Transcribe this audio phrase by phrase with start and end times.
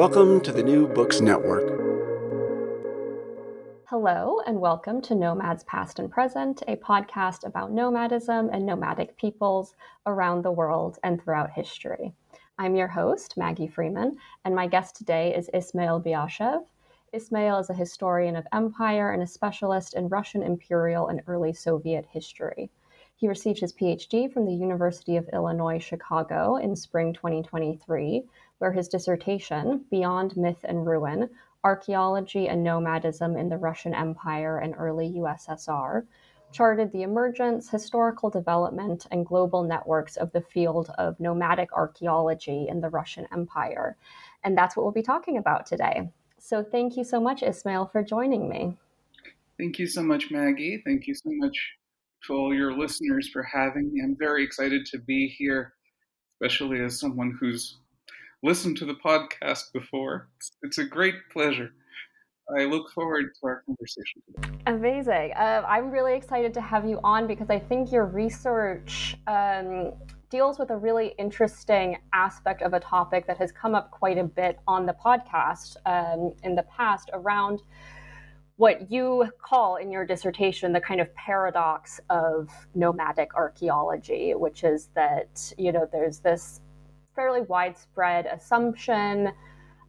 [0.00, 1.78] Welcome to the New Books Network.
[3.84, 9.74] Hello, and welcome to Nomads Past and Present, a podcast about nomadism and nomadic peoples
[10.06, 12.14] around the world and throughout history.
[12.56, 14.16] I'm your host, Maggie Freeman,
[14.46, 16.64] and my guest today is Ismael Biyashev.
[17.12, 22.06] Ismail is a historian of empire and a specialist in Russian imperial and early Soviet
[22.10, 22.70] history.
[23.16, 28.24] He received his PhD from the University of Illinois Chicago in spring 2023
[28.60, 31.30] where his dissertation, Beyond Myth and Ruin
[31.64, 36.06] Archaeology and Nomadism in the Russian Empire and Early USSR,
[36.52, 42.80] charted the emergence, historical development, and global networks of the field of nomadic archaeology in
[42.80, 43.96] the Russian Empire.
[44.44, 46.10] And that's what we'll be talking about today.
[46.38, 48.76] So thank you so much, Ismael, for joining me.
[49.58, 50.82] Thank you so much, Maggie.
[50.84, 51.56] Thank you so much
[52.26, 54.02] to all your listeners for having me.
[54.02, 55.72] I'm very excited to be here,
[56.34, 57.78] especially as someone who's
[58.42, 60.28] listened to the podcast before.
[60.36, 61.72] It's, it's a great pleasure.
[62.58, 64.48] I look forward to our conversation today.
[64.66, 65.32] Amazing.
[65.36, 69.92] Uh, I'm really excited to have you on because I think your research um,
[70.30, 74.24] deals with a really interesting aspect of a topic that has come up quite a
[74.24, 77.62] bit on the podcast um, in the past around
[78.56, 84.90] what you call in your dissertation the kind of paradox of nomadic archaeology, which is
[84.94, 86.60] that, you know, there's this
[87.14, 89.32] fairly widespread assumption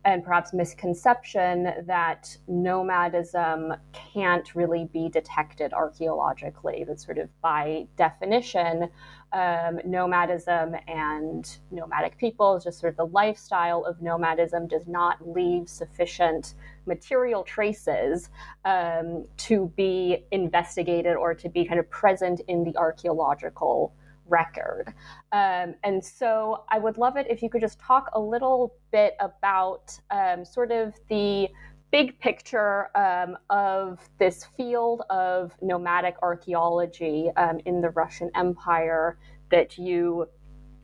[0.04, 6.84] and perhaps misconception that nomadism can't really be detected archaeologically.
[6.88, 8.90] That sort of by definition,
[9.32, 15.70] um, nomadism and nomadic peoples, just sort of the lifestyle of nomadism, does not leave
[15.70, 16.56] sufficient
[16.88, 18.30] material traces
[18.66, 23.94] um, to be investigated or to be kind of present in the archaeological
[24.32, 24.94] record.
[25.32, 29.16] Um, and so I would love it if you could just talk a little bit
[29.20, 31.50] about um, sort of the
[31.92, 39.18] big picture um, of this field of nomadic archaeology um, in the Russian Empire
[39.52, 40.26] that you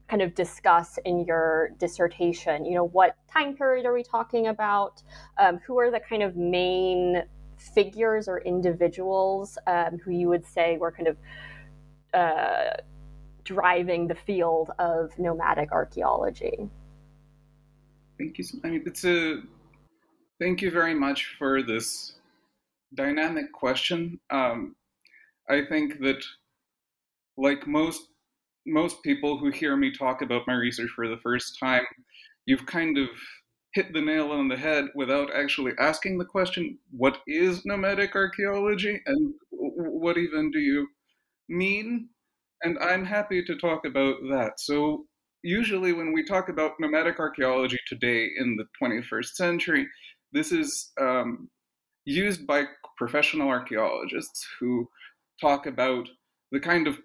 [0.10, 2.66] kind of discuss in your dissertation.
[2.66, 5.02] You know, what time period are we talking about?
[5.38, 7.24] Um, who are the kind of main
[7.58, 11.18] figures or individuals um, who you would say were kind of
[12.14, 12.78] uh,
[13.48, 16.70] driving the field of nomadic archaeology.
[18.20, 18.46] Thank you.
[18.64, 19.42] I mean, it's a
[20.40, 22.16] thank you very much for this
[22.94, 24.20] dynamic question.
[24.30, 24.76] Um,
[25.50, 26.22] I think that,
[27.38, 28.10] like most
[28.66, 31.86] most people who hear me talk about my research for the first time,
[32.46, 33.08] you've kind of
[33.74, 39.02] hit the nail on the head without actually asking the question, what is nomadic archaeology
[39.06, 40.88] and what even do you
[41.48, 42.10] mean?
[42.64, 44.54] And I'm happy to talk about that.
[44.60, 45.06] So,
[45.44, 49.88] usually, when we talk about nomadic archaeology today in the 21st century,
[50.32, 51.50] this is um,
[52.06, 52.66] used by
[52.98, 54.88] professional archaeologists who
[55.40, 56.08] talk about
[56.52, 56.98] the kind of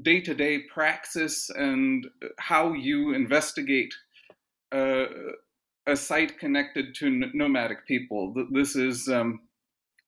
[0.00, 2.06] day to day praxis and
[2.38, 3.92] how you investigate
[4.72, 5.04] uh,
[5.86, 8.32] a site connected to nomadic people.
[8.50, 9.40] This is um,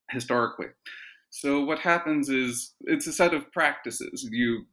[0.09, 0.67] historically.
[1.35, 4.25] So what happens is it's a set of practices.
[4.31, 4.67] You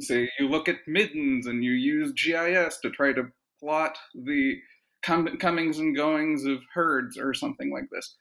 [0.00, 3.24] say you look at middens and you use GIS to try to
[3.60, 4.54] plot the
[5.04, 8.16] com- comings and goings of herds or something like this.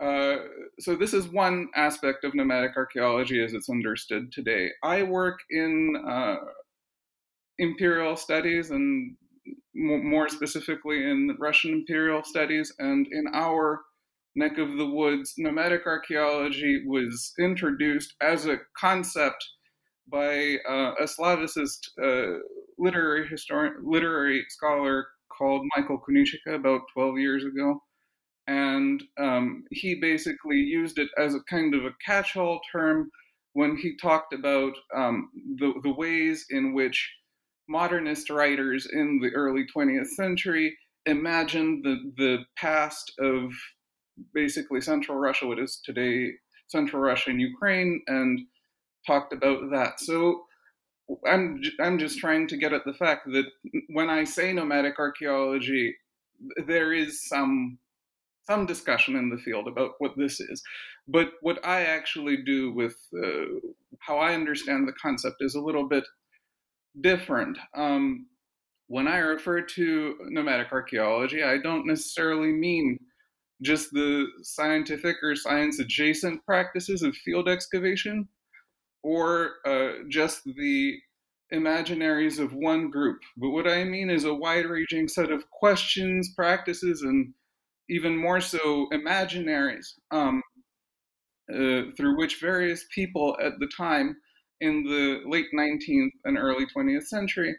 [0.00, 0.46] Uh,
[0.78, 4.70] so this is one aspect of nomadic archaeology as it's understood today.
[4.84, 6.36] I work in uh,
[7.58, 9.16] imperial studies and
[9.74, 13.80] more specifically in Russian imperial studies, and in our
[14.34, 19.44] neck of the woods, nomadic archaeology was introduced as a concept
[20.10, 22.38] by uh, a Slavicist uh,
[22.78, 25.06] literary historian, literary scholar
[25.36, 27.80] called Michael Kunichika about 12 years ago.
[28.46, 33.10] And um, he basically used it as a kind of a catch all term
[33.52, 37.10] when he talked about um, the, the ways in which
[37.68, 40.76] modernist writers in the early 20th century
[41.06, 43.50] imagined the, the past of
[44.34, 46.32] basically Central Russia, what is today
[46.68, 48.40] Central Russia and Ukraine, and
[49.06, 50.00] talked about that.
[50.00, 50.42] So,
[51.26, 53.46] I'm I'm just trying to get at the fact that
[53.88, 55.96] when I say nomadic archaeology,
[56.66, 57.78] there is some
[58.48, 60.62] some discussion in the field about what this is.
[61.06, 63.70] But what I actually do with uh,
[64.00, 66.04] how I understand the concept is a little bit
[67.00, 67.58] different.
[67.76, 68.26] Um,
[68.88, 72.98] when I refer to nomadic archaeology, I don't necessarily mean
[73.62, 78.28] just the scientific or science adjacent practices of field excavation
[79.02, 80.96] or uh, just the
[81.52, 83.18] imaginaries of one group.
[83.36, 87.34] But what I mean is a wide ranging set of questions, practices, and
[87.90, 90.42] even more so imaginaries um,
[91.52, 94.16] uh, through which various people at the time
[94.60, 97.54] in the late 19th and early 20th century,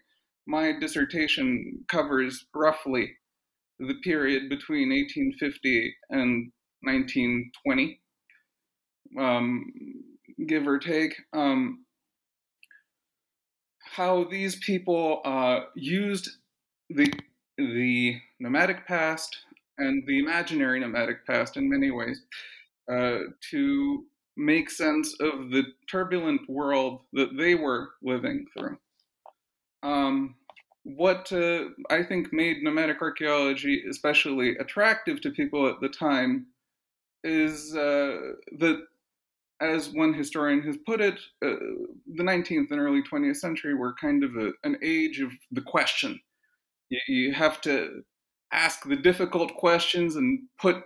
[0.48, 3.12] my dissertation covers roughly
[3.80, 8.00] the period between 1850 and 1920,
[9.20, 9.66] um,
[10.48, 11.14] give or take.
[11.34, 11.86] Um,
[13.96, 16.30] how these people uh, used
[16.90, 17.12] the
[17.58, 19.38] the nomadic past
[19.78, 22.22] and the imaginary nomadic past in many ways
[22.92, 23.20] uh,
[23.52, 24.06] to
[24.36, 28.78] make sense of the turbulent world that they were living through.
[29.84, 30.36] Um,
[30.84, 36.48] what uh, I think made nomadic archaeology especially attractive to people at the time
[37.24, 38.86] is uh, that,
[39.62, 41.56] as one historian has put it, uh,
[42.16, 46.20] the 19th and early 20th century were kind of a, an age of the question.
[46.90, 48.04] You, you have to
[48.52, 50.84] ask the difficult questions and put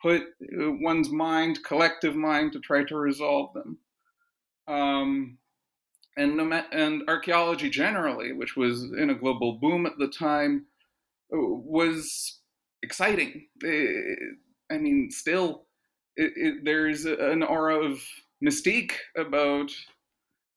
[0.00, 3.78] put uh, one's mind, collective mind, to try to resolve them.
[4.68, 5.38] Um,
[6.16, 6.40] and
[6.72, 10.66] and archaeology generally, which was in a global boom at the time,
[11.30, 12.40] was
[12.82, 13.46] exciting.
[13.60, 14.18] It,
[14.70, 15.66] I mean, still,
[16.16, 18.00] it, it, there's an aura of
[18.44, 19.70] mystique about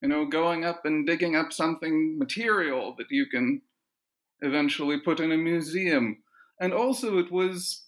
[0.02, 3.62] you know going up and digging up something material that you can
[4.42, 6.18] eventually put in a museum,
[6.62, 7.86] and also it was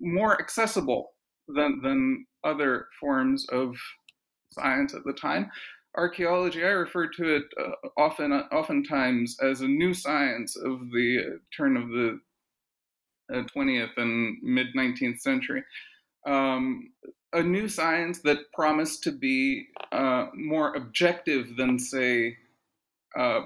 [0.00, 1.12] more accessible
[1.48, 3.76] than than other forms of
[4.52, 5.50] science at the time
[5.96, 11.18] archaeology, I refer to it uh, often, uh, oftentimes as a new science of the
[11.18, 12.20] uh, turn of the
[13.30, 15.62] 20th uh, and mid 19th century.
[16.26, 16.90] Um,
[17.32, 22.36] a new science that promised to be uh, more objective than, say,
[23.16, 23.42] uh,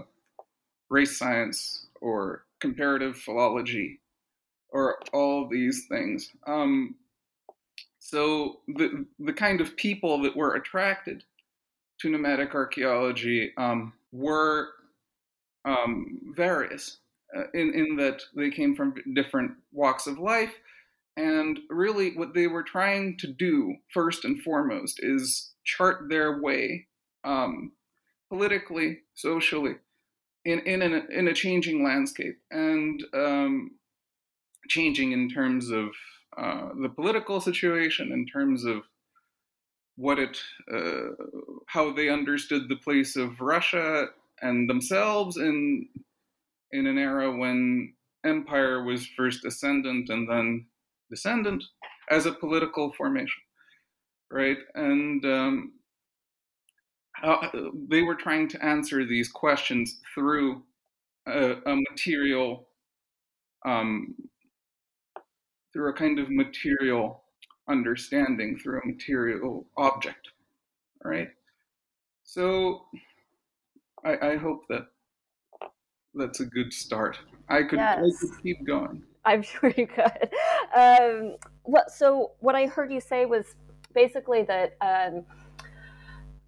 [0.91, 4.01] race science or comparative philology
[4.71, 6.31] or all these things.
[6.47, 6.97] Um,
[7.99, 11.25] so the the kind of people that were attracted
[12.01, 14.69] to nomadic archaeology um, were
[15.65, 16.99] um, various
[17.37, 20.53] uh, in, in that they came from different walks of life.
[21.17, 26.87] And really, what they were trying to do, first and foremost, is chart their way
[27.23, 27.73] um,
[28.29, 29.77] politically, socially,
[30.45, 32.39] in, in, an, in a changing landscape.
[32.51, 33.71] And um,
[34.69, 35.91] changing in terms of
[36.37, 38.83] uh, the political situation, in terms of
[39.97, 40.37] what it,
[40.73, 41.11] uh,
[41.67, 44.07] how they understood the place of Russia
[44.43, 45.89] and themselves in
[46.73, 47.95] in an era when
[48.25, 50.67] empire was first ascendant and then
[51.11, 51.63] descendant
[52.11, 53.43] as a political formation,
[54.31, 54.59] right?
[54.75, 55.73] And um,
[57.13, 57.51] how,
[57.89, 60.65] they were trying to answer these questions through
[61.27, 62.67] a, a material,
[63.65, 64.15] um,
[65.73, 67.24] through a kind of material
[67.69, 70.29] understanding through a material object.
[71.05, 71.29] All right.
[72.23, 72.87] So
[74.05, 74.87] I, I hope that
[76.15, 77.19] that's a good start.
[77.49, 77.99] I could, yes.
[77.99, 79.03] I could keep going.
[79.25, 80.31] I'm sure you could.
[80.77, 83.57] Um, what, so what I heard you say was
[83.95, 85.25] basically that um,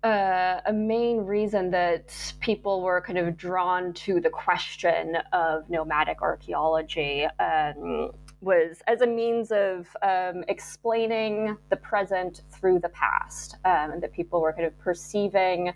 [0.07, 6.23] uh, a main reason that people were kind of drawn to the question of nomadic
[6.23, 13.91] archaeology um, was as a means of um, explaining the present through the past, um,
[13.91, 15.73] and that people were kind of perceiving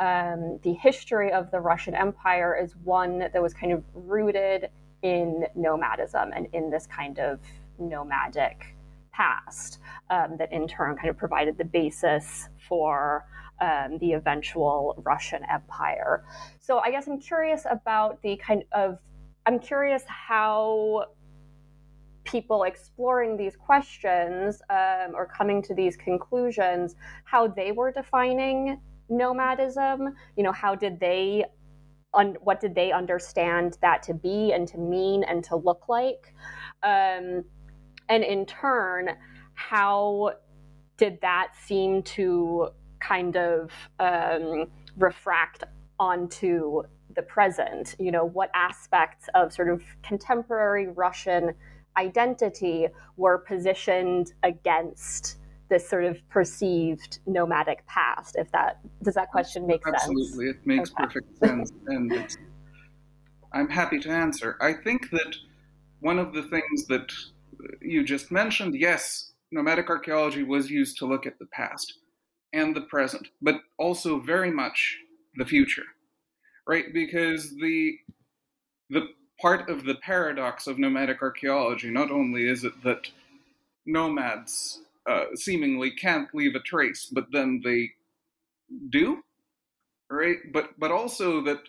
[0.00, 4.70] um, the history of the Russian Empire as one that was kind of rooted
[5.02, 7.38] in nomadism and in this kind of
[7.78, 8.74] nomadic
[9.12, 9.78] past
[10.10, 13.24] um, that in turn kind of provided the basis for
[13.60, 16.24] um, the eventual Russian Empire.
[16.60, 18.98] So I guess I'm curious about the kind of
[19.46, 21.06] I'm curious how
[22.24, 30.14] people exploring these questions um, or coming to these conclusions, how they were defining nomadism.
[30.36, 31.46] You know, how did they,
[32.12, 36.34] un- what did they understand that to be and to mean and to look like?
[36.82, 37.44] Um,
[38.10, 39.08] and in turn,
[39.54, 40.32] how
[40.98, 42.68] did that seem to
[43.00, 45.64] kind of um, refract
[45.98, 46.82] onto
[47.14, 47.96] the present.
[47.98, 51.54] You know, what aspects of sort of contemporary Russian
[51.96, 52.86] identity
[53.16, 55.38] were positioned against
[55.68, 60.24] this sort of perceived nomadic past if that does that question make absolutely.
[60.24, 61.04] sense absolutely it makes okay.
[61.04, 62.36] perfect sense and
[63.52, 65.36] i'm happy to answer i think that
[66.00, 67.12] one of the things that
[67.82, 71.98] you just mentioned yes nomadic archaeology was used to look at the past
[72.52, 74.98] and the present but also very much
[75.36, 75.84] the future
[76.66, 77.96] right because the
[78.90, 79.08] the
[79.40, 83.10] part of the paradox of nomadic archaeology not only is it that
[83.86, 87.90] nomads uh, seemingly can't leave a trace, but then they
[88.90, 89.22] do,
[90.10, 90.36] right?
[90.52, 91.60] But but also that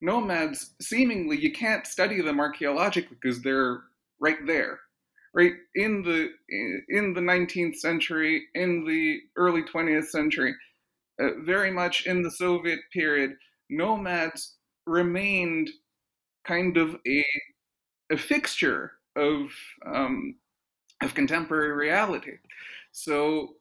[0.00, 3.82] nomads seemingly you can't study them archaeologically because they're
[4.20, 4.80] right there,
[5.34, 6.30] right in the
[6.88, 10.54] in the 19th century, in the early 20th century,
[11.20, 13.32] uh, very much in the Soviet period,
[13.70, 14.56] nomads
[14.86, 15.70] remained
[16.46, 17.24] kind of a
[18.10, 19.48] a fixture of
[19.84, 20.36] um,
[21.02, 22.32] of contemporary reality.
[22.92, 23.56] So,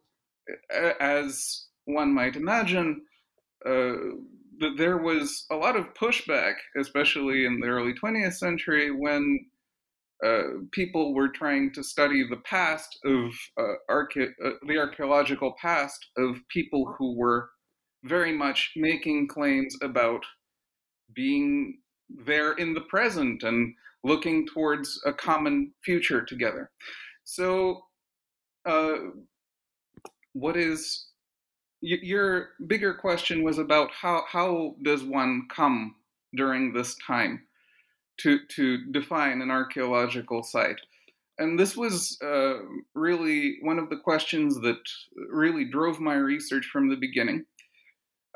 [1.00, 3.02] as one might imagine,
[3.66, 3.94] uh,
[4.78, 9.46] there was a lot of pushback, especially in the early 20th century, when
[10.24, 16.38] uh, people were trying to study the past of uh, uh, the archaeological past of
[16.50, 17.50] people who were
[18.04, 20.24] very much making claims about
[21.14, 21.80] being
[22.26, 26.72] there in the present and looking towards a common future together.
[27.24, 27.82] So,
[28.66, 28.96] uh,
[30.34, 31.08] what is
[31.82, 35.96] your bigger question was about how how does one come
[36.36, 37.42] during this time
[38.20, 40.80] to to define an archaeological site?
[41.38, 42.60] And this was uh,
[42.94, 44.80] really one of the questions that
[45.30, 47.46] really drove my research from the beginning.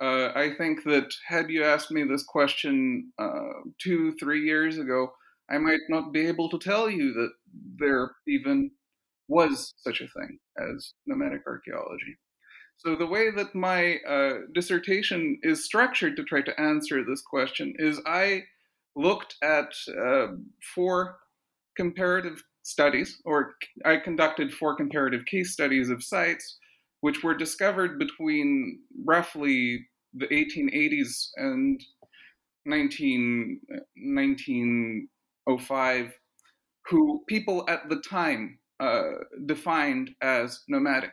[0.02, 5.12] Uh, I think that had you asked me this question uh, two, three years ago,
[5.50, 7.32] I might not be able to tell you that
[7.78, 8.72] there even
[9.28, 12.18] was such a thing as nomadic archaeology.
[12.78, 17.74] So, the way that my uh, dissertation is structured to try to answer this question
[17.78, 18.44] is I
[18.96, 20.28] looked at uh,
[20.76, 21.18] four
[21.78, 23.54] comparative studies, or
[23.86, 26.58] I conducted four comparative case studies of sites
[27.02, 31.82] which were discovered between roughly the 1880s and
[32.66, 33.62] 19,
[33.96, 36.14] 1905,
[36.88, 39.12] who people at the time uh,
[39.46, 41.12] defined as nomadic.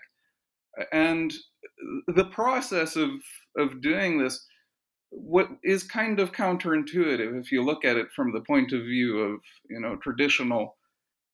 [0.92, 1.32] And
[2.08, 3.10] the process of,
[3.56, 4.44] of doing this
[5.10, 9.18] what is kind of counterintuitive if you look at it from the point of view
[9.20, 10.76] of you know traditional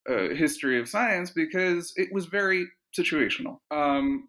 [0.09, 4.29] uh, history of science because it was very situational um,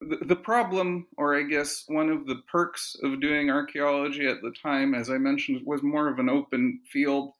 [0.00, 4.52] the, the problem or i guess one of the perks of doing archaeology at the
[4.62, 7.32] time as i mentioned was more of an open field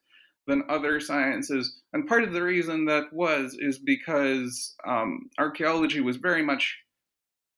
[0.51, 1.81] than other sciences.
[1.93, 6.77] And part of the reason that was is because um, archaeology was very much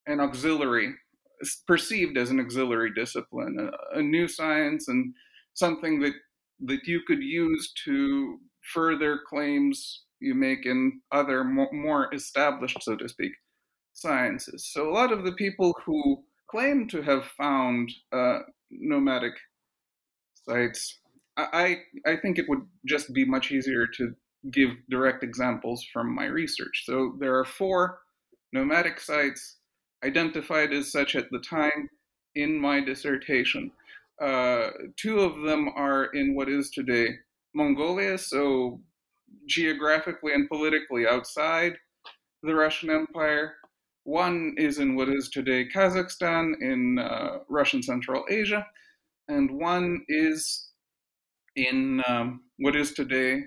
[0.06, 0.94] an auxiliary,
[1.66, 3.56] perceived as an auxiliary discipline,
[3.94, 5.14] a, a new science, and
[5.54, 6.14] something that
[6.64, 8.38] that you could use to
[8.72, 13.32] further claims you make in other more, established, so to speak,
[13.92, 14.70] sciences.
[14.72, 19.34] So a lot of the people who claim to have found uh, nomadic
[20.46, 21.00] sites
[21.36, 24.14] I I think it would just be much easier to
[24.50, 26.82] give direct examples from my research.
[26.84, 28.00] So there are four
[28.52, 29.58] nomadic sites
[30.04, 31.88] identified as such at the time
[32.34, 33.70] in my dissertation.
[34.20, 37.08] Uh, two of them are in what is today
[37.54, 38.80] Mongolia, so
[39.46, 41.74] geographically and politically outside
[42.42, 43.54] the Russian Empire.
[44.04, 48.66] One is in what is today Kazakhstan in uh, Russian Central Asia,
[49.28, 50.68] and one is
[51.56, 53.42] in um, what is today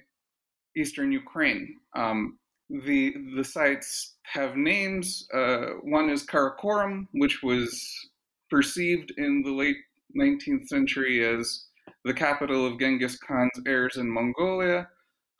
[0.77, 1.75] eastern Ukraine.
[1.95, 2.37] Um,
[2.69, 5.27] the the sites have names.
[5.33, 8.09] Uh, one is Karakorum, which was
[8.49, 9.77] perceived in the late
[10.17, 11.65] 19th century as
[12.03, 14.87] the capital of Genghis Khan's heirs in Mongolia.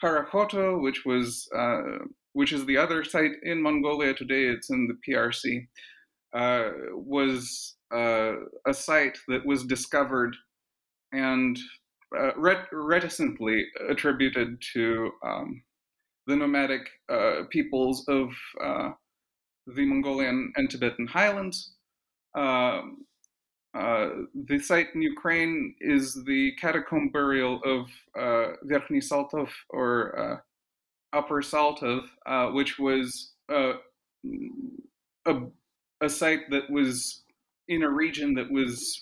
[0.04, 4.44] Khara-Khoto, which was uh, which is the other site in Mongolia today.
[4.46, 5.68] It's in the PRC.
[6.34, 8.34] Uh, was uh,
[8.68, 10.36] a site that was discovered
[11.14, 11.58] and
[12.18, 15.64] uh, ret- reticently attributed to um,
[16.28, 18.30] the nomadic uh, peoples of
[18.64, 18.92] uh,
[19.68, 21.74] the Mongolian and Tibetan highlands.
[22.36, 23.06] Um,
[23.78, 24.10] uh,
[24.48, 31.42] the site in Ukraine is the catacomb burial of uh, Verkhny Saltov or uh, Upper
[31.42, 32.04] Saltov,
[32.54, 33.74] which was a,
[36.02, 37.24] a site that was
[37.68, 39.02] in a region that was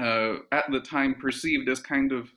[0.00, 2.28] uh, at the time perceived as kind of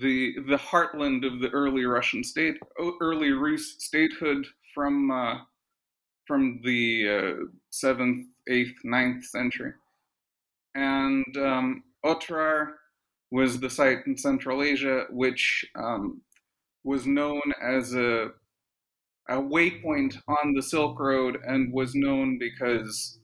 [0.00, 2.56] the the heartland of the early Russian state,
[3.00, 5.38] early Rus statehood from uh,
[6.26, 9.72] from the uh, seventh, eighth, ninth century,
[10.74, 12.72] and um, Otrar
[13.30, 16.22] was the site in Central Asia which um,
[16.84, 18.30] was known as a
[19.28, 23.18] a waypoint on the Silk Road and was known because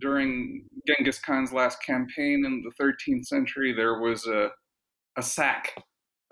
[0.00, 4.50] during Genghis Khan's last campaign in the 13th century, there was a,
[5.18, 5.74] a sack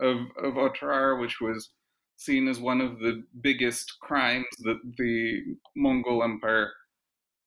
[0.00, 1.70] of, of Otrar, which was
[2.16, 6.70] seen as one of the biggest crimes that the Mongol Empire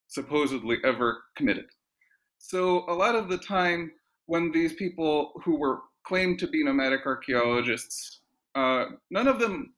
[0.08, 1.66] supposedly ever committed.
[2.40, 3.92] So, a lot of the time,
[4.26, 8.20] when these people who were claimed to be nomadic archaeologists,
[8.56, 9.74] uh, none of them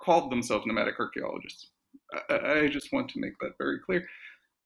[0.00, 1.68] called themselves nomadic archaeologists.
[2.28, 4.06] I, I, just want to make that very clear.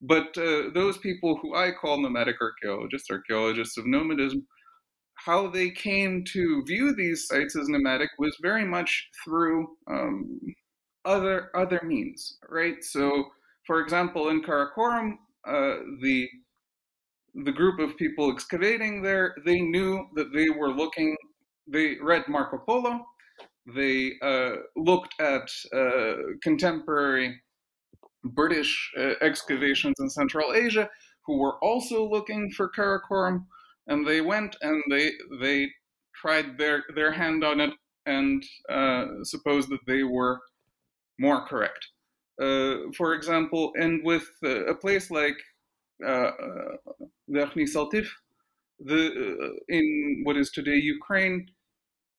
[0.03, 4.47] But uh, those people who I call nomadic archaeologists, archaeologists of nomadism,
[5.17, 10.41] how they came to view these sites as nomadic was very much through um,
[11.05, 12.83] other other means, right?
[12.83, 13.25] So,
[13.67, 15.15] for example, in Karakorum,
[15.47, 16.29] uh, the
[17.45, 21.17] the group of people excavating there, they knew that they were looking.
[21.67, 23.05] They read Marco Polo.
[23.75, 27.41] They uh, looked at uh, contemporary
[28.25, 30.89] British uh, excavations in Central Asia,
[31.27, 33.47] who were also looking for Karakorum
[33.87, 35.69] and they went and they they
[36.15, 37.73] tried their their hand on it
[38.07, 40.41] and uh, supposed that they were
[41.19, 41.89] more correct.
[42.41, 45.37] Uh, for example, and with uh, a place like
[46.07, 46.31] uh,
[47.31, 48.07] Verkhny Saltiv,
[48.79, 51.47] the uh, in what is today Ukraine,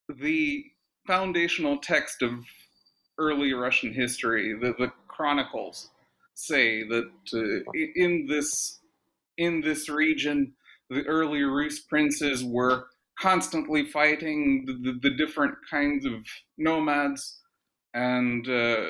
[0.10, 0.64] the
[1.06, 2.32] foundational text of
[3.20, 5.90] early Russian history, the, the chronicles,
[6.34, 8.80] say that uh, in this
[9.38, 10.54] in this region
[10.90, 12.88] the early Rus princes were
[13.20, 16.14] constantly fighting the, the, the different kinds of
[16.58, 17.40] nomads,
[17.94, 18.86] and uh,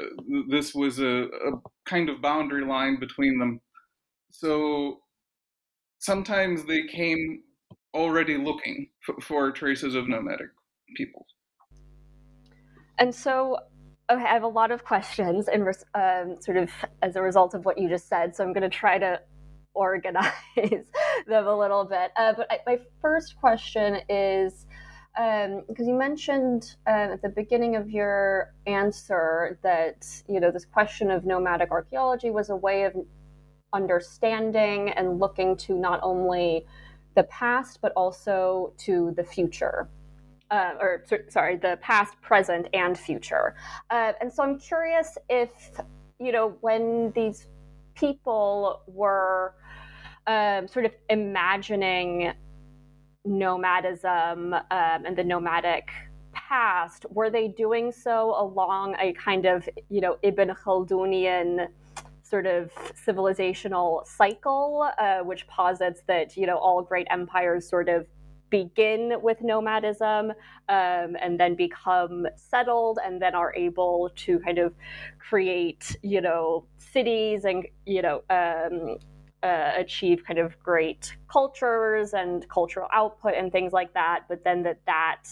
[0.50, 1.52] this was a, a,
[1.86, 3.62] kind of boundary line between them.
[4.32, 5.00] So
[6.00, 7.44] sometimes they came
[7.94, 8.90] already looking
[9.22, 10.50] for traces of nomadic
[10.98, 11.26] people.
[13.00, 13.58] And so
[14.10, 16.72] Okay, I have a lot of questions, and um, sort of
[17.02, 18.34] as a result of what you just said.
[18.34, 19.20] So I'm going to try to
[19.78, 20.34] organize
[21.28, 22.12] them a little bit.
[22.18, 24.66] Uh, but I, my first question is
[25.16, 30.66] because um, you mentioned uh, at the beginning of your answer that you know this
[30.66, 32.94] question of nomadic archaeology was a way of
[33.74, 36.66] understanding and looking to not only
[37.16, 39.90] the past but also to the future.
[40.50, 43.54] Uh, or sorry, the past, present, and future.
[43.90, 45.52] Uh, and so I'm curious if,
[46.22, 47.48] you know, when these
[47.96, 49.56] people were
[50.28, 52.34] um, sort of imagining
[53.26, 55.90] nomadism um, and the nomadic
[56.34, 61.68] past, were they doing so along a kind of, you know, Ibn Khaldunian
[62.24, 62.72] sort of
[63.06, 68.06] civilizational cycle, uh, which posits that, you know, all great empires sort of
[68.50, 70.32] begin with nomadism
[70.70, 74.74] um, and then become settled and then are able to kind of
[75.20, 78.98] create, you know, cities and, you know, um,
[79.44, 84.64] uh, achieve kind of great cultures and cultural output and things like that, but then
[84.64, 85.24] that that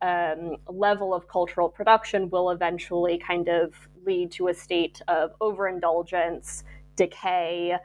[0.00, 3.74] um, level of cultural production will eventually kind of
[4.06, 6.64] lead to a state of overindulgence,
[6.96, 7.76] decay,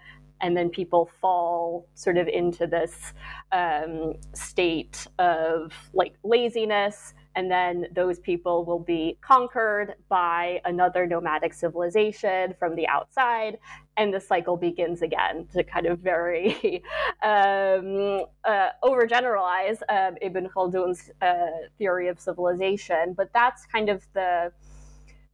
[0.41, 3.13] and then people fall sort of into this
[3.51, 11.53] um, state of like laziness and then those people will be conquered by another nomadic
[11.53, 13.57] civilization from the outside.
[13.97, 16.83] And the cycle begins again to kind of very
[17.23, 23.13] um, uh, overgeneralize um, ibn khaldun's uh, theory of civilization.
[23.15, 24.51] But that's kind of the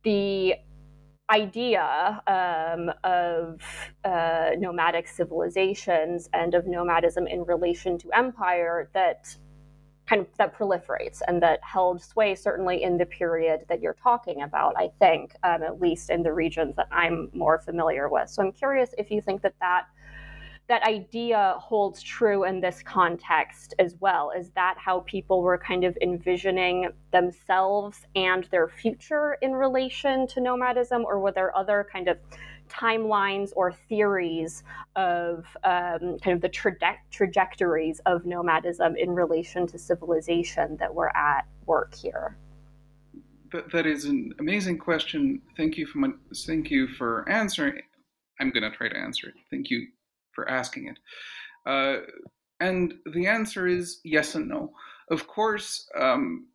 [0.03, 0.55] the
[1.29, 3.61] idea um, of
[4.03, 9.35] uh, nomadic civilizations and of nomadism in relation to empire that
[10.09, 14.41] kind of that proliferates and that held sway certainly in the period that you're talking
[14.41, 18.29] about i think um, at least in the regions that i'm more familiar with.
[18.29, 19.85] So i'm curious if you think that that
[20.69, 24.31] that idea holds true in this context as well.
[24.37, 30.39] Is that how people were kind of envisioning themselves and their future in relation to
[30.39, 32.19] nomadism or were there other kind of
[32.69, 34.63] timelines or theories
[34.95, 41.15] of um, kind of the traje- trajectories of nomadism in relation to civilization that were
[41.15, 42.37] at work here?
[43.51, 45.41] That, that is an amazing question.
[45.57, 46.09] Thank you for my,
[46.45, 47.81] thank you for answering.
[48.39, 49.35] I'm going to try to answer it.
[49.49, 49.87] Thank you
[50.31, 50.99] for asking it.
[51.65, 52.05] Uh,
[52.59, 54.71] and the answer is yes and no.
[55.09, 56.47] Of course, um,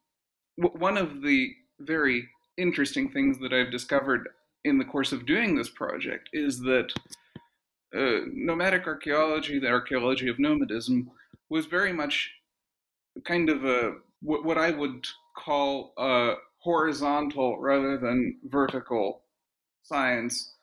[0.61, 1.51] w- one of the
[1.81, 4.29] very interesting things that I've discovered
[4.65, 6.93] in the course of doing this project is that
[7.97, 11.11] uh, nomadic archaeology, the archaeology of nomadism,
[11.51, 12.31] was very much
[13.25, 19.23] kind of a what, what I would call a horizontal rather than vertical
[19.83, 20.55] science,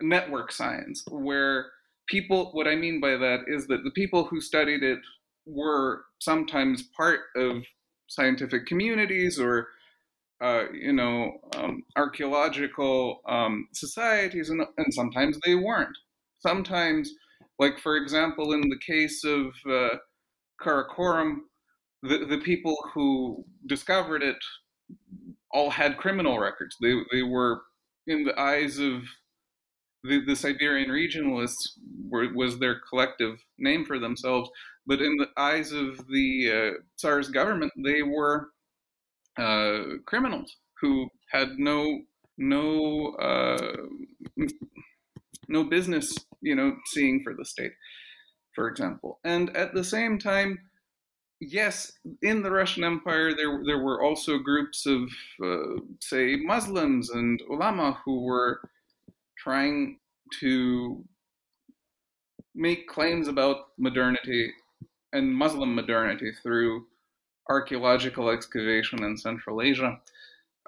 [0.00, 1.66] network science, where
[2.08, 5.00] people, what I mean by that is that the people who studied it
[5.46, 7.62] were sometimes part of
[8.08, 9.68] scientific communities or
[10.40, 15.96] uh, you know, um, archaeological um, societies, and, and, sometimes they weren't.
[16.38, 17.12] Sometimes,
[17.58, 19.96] like for example, in the case of uh,
[20.62, 21.40] Karakorum,
[22.02, 24.38] the, the people who discovered it
[25.52, 26.76] all had criminal records.
[26.80, 27.62] They, they were,
[28.06, 29.02] in the eyes of
[30.04, 31.72] the, the Siberian regionalists,
[32.08, 34.48] were, was their collective name for themselves.
[34.86, 38.48] But in the eyes of the uh, Tsar's government, they were
[39.38, 42.00] uh, criminals who had no
[42.38, 43.76] no uh,
[45.48, 47.72] no business, you know, seeing for the state,
[48.54, 49.20] for example.
[49.24, 50.58] And at the same time,
[51.40, 55.10] yes, in the Russian Empire, there there were also groups of,
[55.44, 58.60] uh, say, Muslims and ulama who were
[59.38, 59.98] trying
[60.40, 61.04] to
[62.54, 64.52] make claims about modernity
[65.12, 66.86] and Muslim modernity through
[67.50, 69.98] archaeological excavation in Central Asia.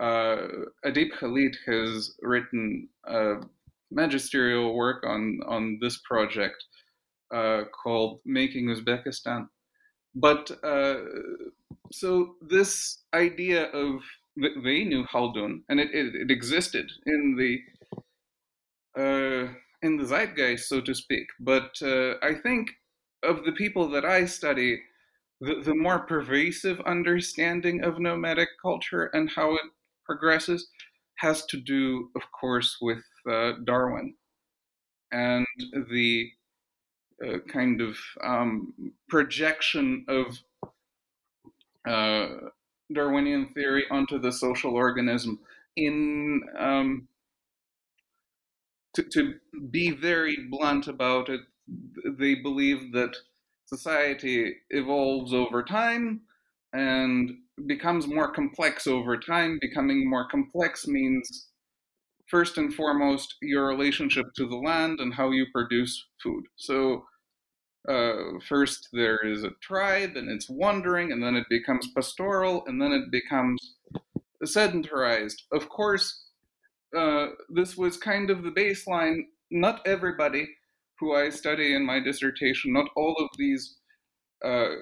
[0.01, 0.37] Uh,
[0.85, 3.37] Adeeb Khalid has written a
[3.91, 6.65] magisterial work on, on this project
[7.33, 9.49] uh, called Making Uzbekistan.
[10.15, 10.97] But uh,
[11.91, 14.03] so this idea of
[14.37, 17.61] they knew Khaldun, and it, it, it existed in the
[18.99, 21.27] uh, in the zeitgeist, so to speak.
[21.41, 22.71] But uh, I think
[23.23, 24.81] of the people that I study,
[25.43, 29.63] the, the more pervasive understanding of nomadic culture and how it
[30.07, 30.69] progresses
[31.17, 34.15] has to do, of course, with uh, Darwin
[35.11, 35.47] and
[35.91, 36.31] the
[37.27, 38.73] uh, kind of um,
[39.09, 40.39] projection of
[41.89, 42.49] uh,
[42.93, 45.41] Darwinian theory onto the social organism.
[45.75, 47.09] In um,
[48.95, 49.35] to, to
[49.71, 51.41] be very blunt about it,
[52.19, 53.17] they believe that
[53.73, 56.21] society evolves over time
[56.75, 57.31] and
[57.67, 59.59] becomes more complex over time.
[59.61, 61.49] Becoming more complex means,
[62.29, 66.45] first and foremost, your relationship to the land and how you produce food.
[66.57, 67.05] So,
[67.89, 72.81] uh, first there is a tribe and it's wandering, and then it becomes pastoral, and
[72.81, 73.77] then it becomes
[74.45, 75.43] sedentarized.
[75.53, 76.27] Of course,
[76.97, 79.23] uh, this was kind of the baseline.
[79.51, 80.49] Not everybody
[81.03, 83.75] who I study in my dissertation, not all of these
[84.45, 84.75] uh,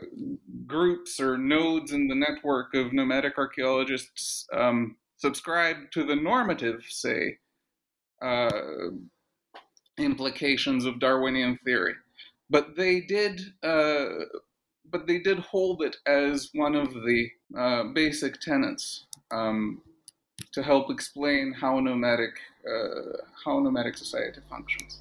[0.67, 7.39] groups or nodes in the network of nomadic archaeologists um, subscribe to the normative, say,
[8.21, 8.51] uh,
[9.97, 11.95] implications of Darwinian theory,
[12.51, 14.05] but they did, uh,
[14.91, 17.29] but they did hold it as one of the
[17.59, 19.81] uh, basic tenets um,
[20.53, 22.35] to help explain how nomadic
[22.69, 25.01] uh, how nomadic society functions.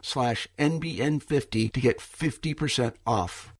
[0.01, 3.53] slash NBN50 to get 50% off.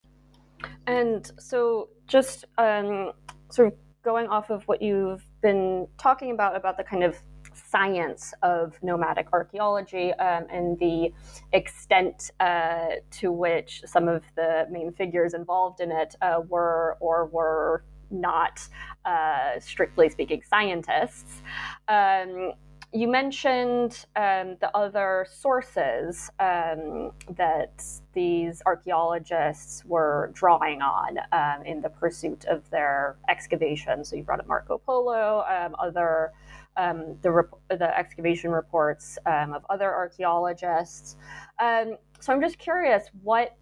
[0.87, 3.11] And so just um,
[3.49, 3.73] sort of
[4.03, 7.15] going off of what you've been talking about, about the kind of
[7.53, 11.11] science of nomadic archaeology um, and the
[11.53, 17.27] extent uh, to which some of the main figures involved in it uh, were or
[17.27, 18.67] were not,
[19.05, 21.41] uh, strictly speaking, scientists.
[21.87, 22.53] Um,
[22.93, 31.81] you mentioned um, the other sources um, that these archaeologists were drawing on um, in
[31.81, 34.09] the pursuit of their excavations.
[34.09, 36.33] So you brought up Marco Polo, um, other
[36.77, 41.17] um, the rep- the excavation reports um, of other archaeologists.
[41.59, 43.57] so I'm just curious, what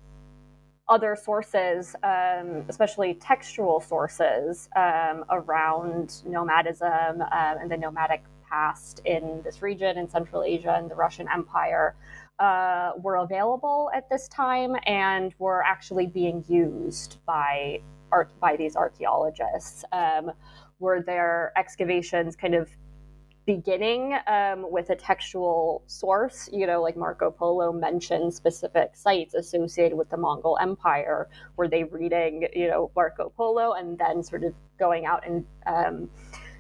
[0.88, 9.42] other sources, um, especially textual sources, um, around nomadism um, and the nomadic past in
[9.44, 11.96] this region in Central Asia and the Russian Empire
[12.40, 17.82] uh, were available at this time and were actually being used by
[18.12, 19.84] art by these archaeologists.
[19.92, 20.32] Um,
[20.80, 22.70] were their excavations kind of
[23.46, 29.98] beginning um, with a textual source, you know, like Marco Polo mentioned specific sites associated
[29.98, 31.28] with the Mongol Empire.
[31.58, 36.10] Were they reading, you know, Marco Polo and then sort of going out and um,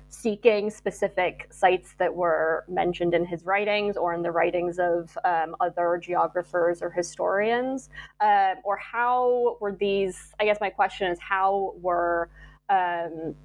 [0.10, 5.56] seeking specific sites that were mentioned in his writings or in the writings of um,
[5.60, 7.89] other geographers or historians?
[8.19, 10.34] Uh, or how were these?
[10.39, 12.30] I guess my question is how were
[12.69, 13.36] um,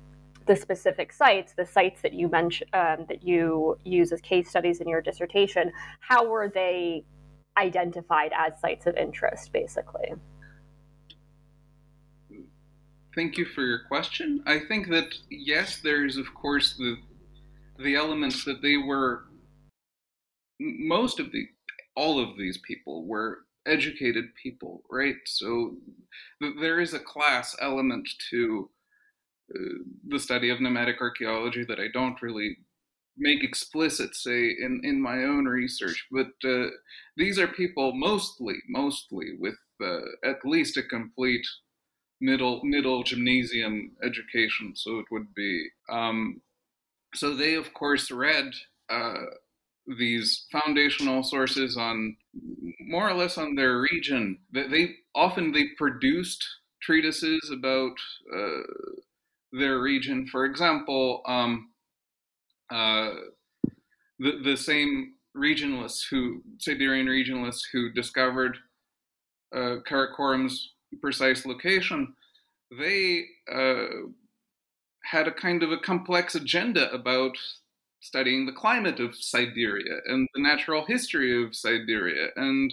[0.46, 4.80] the specific sites, the sites that you mentioned um, that you use as case studies
[4.80, 7.04] in your dissertation, how were they
[7.56, 10.12] identified as sites of interest, basically?
[13.14, 14.42] Thank you for your question.
[14.46, 16.96] I think that yes, there is of course the
[17.78, 19.24] the elements that they were
[20.60, 21.46] most of the
[21.96, 25.16] all of these people were educated people, right?
[25.26, 25.76] So
[26.40, 28.68] there is a class element to
[30.08, 32.56] the study of nomadic archaeology that I don't really
[33.16, 36.06] make explicit, say, in, in my own research.
[36.10, 36.68] But uh,
[37.16, 41.46] these are people mostly, mostly with uh, at least a complete
[42.24, 44.72] middle middle gymnasium education.
[44.74, 45.68] So it would be.
[45.90, 46.40] Um,
[47.14, 48.52] so they, of course, read
[48.90, 49.24] uh,
[49.98, 52.16] these foundational sources on
[52.80, 54.38] more or less on their region.
[54.52, 56.42] They, they often they produced
[56.82, 57.96] treatises about
[58.34, 58.62] uh,
[59.52, 60.26] their region.
[60.26, 61.70] For example, um,
[62.70, 63.10] uh,
[64.18, 68.56] the the same regionalists who Siberian regionalists who discovered
[69.54, 69.76] uh,
[71.00, 72.14] precise location,
[72.78, 74.08] they uh,
[75.04, 77.36] had a kind of a complex agenda about
[78.00, 82.72] studying the climate of Siberia and the natural history of Siberia and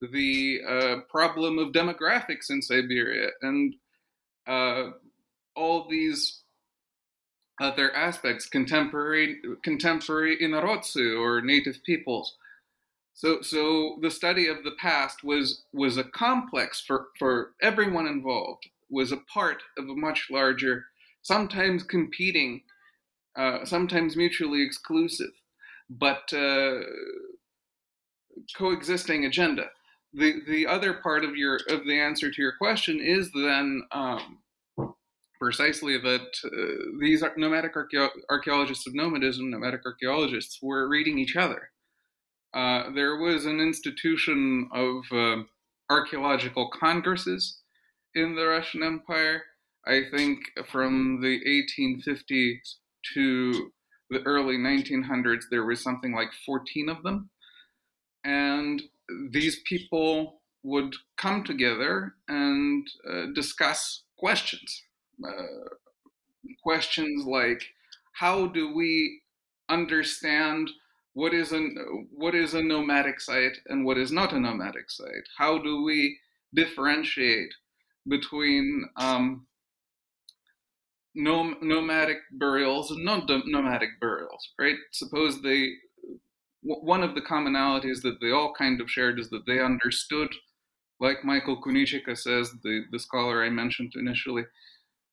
[0.00, 3.74] the uh, problem of demographics in Siberia and
[4.46, 4.90] uh,
[5.56, 6.42] all these
[7.60, 12.36] other aspects, contemporary contemporary Inorodtsy or native peoples.
[13.18, 18.68] So, so the study of the past was was a complex for for everyone involved.
[18.90, 20.84] Was a part of a much larger,
[21.22, 22.62] sometimes competing,
[23.36, 25.32] uh, sometimes mutually exclusive,
[25.90, 26.82] but uh,
[28.56, 29.70] coexisting agenda.
[30.14, 34.38] The the other part of your of the answer to your question is then um,
[35.40, 37.72] precisely that uh, these nomadic
[38.30, 41.70] archaeologists of nomadism, nomadic archaeologists, were reading each other.
[42.54, 45.42] Uh, there was an institution of uh,
[45.90, 47.60] archaeological congresses
[48.14, 49.42] in the Russian Empire.
[49.86, 52.58] I think from the 1850s
[53.14, 53.70] to
[54.10, 57.30] the early 1900s, there was something like 14 of them.
[58.24, 58.82] And
[59.30, 64.82] these people would come together and uh, discuss questions
[65.26, 65.68] uh,
[66.62, 67.62] questions like
[68.12, 69.20] how do we
[69.68, 70.70] understand
[71.14, 71.68] what is a
[72.10, 75.28] what is a nomadic site and what is not a nomadic site?
[75.36, 76.18] How do we
[76.54, 77.52] differentiate
[78.06, 79.46] between um,
[81.14, 84.52] nom- nomadic burials and non-nomadic burials?
[84.58, 84.76] Right?
[84.92, 85.72] Suppose they
[86.62, 90.28] one of the commonalities that they all kind of shared is that they understood,
[91.00, 94.44] like Michael Kunichika says, the the scholar I mentioned initially,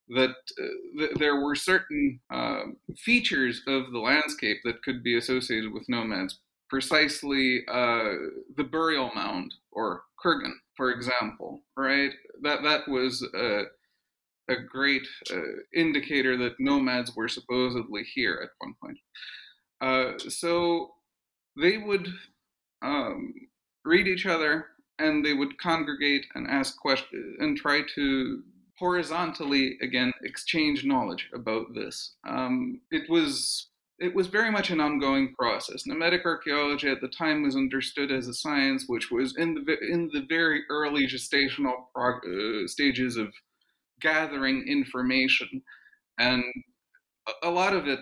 [0.09, 0.63] that uh,
[0.97, 2.63] th- there were certain uh,
[2.97, 6.39] features of the landscape that could be associated with nomads,
[6.69, 8.11] precisely uh,
[8.57, 12.11] the burial mound or kurgan, for example, right?
[12.43, 13.63] That that was a,
[14.49, 15.41] a great uh,
[15.73, 18.97] indicator that nomads were supposedly here at one point.
[19.81, 20.91] Uh, so
[21.59, 22.07] they would
[22.81, 23.33] um,
[23.83, 24.67] read each other
[24.99, 28.43] and they would congregate and ask questions and try to
[28.79, 32.15] horizontally again exchange knowledge about this.
[32.27, 35.85] Um, it was it was very much an ongoing process.
[35.85, 40.09] Nomadic archaeology at the time was understood as a science which was in the in
[40.13, 43.33] the very early gestational prog- uh, stages of
[44.01, 45.61] gathering information,
[46.19, 46.43] and
[47.43, 47.99] a lot of it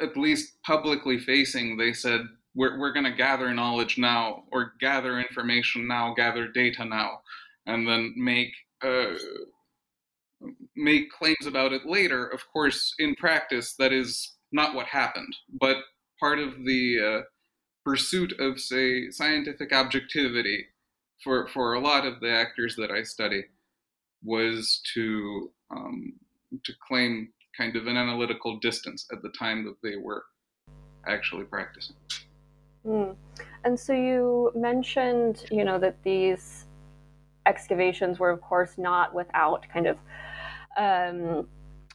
[0.00, 2.20] at least publicly facing, they said,
[2.54, 7.20] we're, we're going to gather knowledge now, or gather information now, gather data now,
[7.66, 9.14] and then make uh,
[10.74, 12.26] make claims about it later.
[12.26, 15.34] Of course, in practice, that is not what happened.
[15.60, 15.76] But
[16.20, 17.22] part of the uh,
[17.84, 20.66] pursuit of, say, scientific objectivity
[21.22, 23.44] for for a lot of the actors that I study
[24.22, 26.12] was to um,
[26.64, 30.24] to claim kind of an analytical distance at the time that they were
[31.06, 31.96] actually practicing.
[32.86, 33.16] Mm.
[33.64, 36.66] And so you mentioned, you know, that these
[37.46, 39.96] excavations were, of course, not without kind of
[40.76, 41.46] um,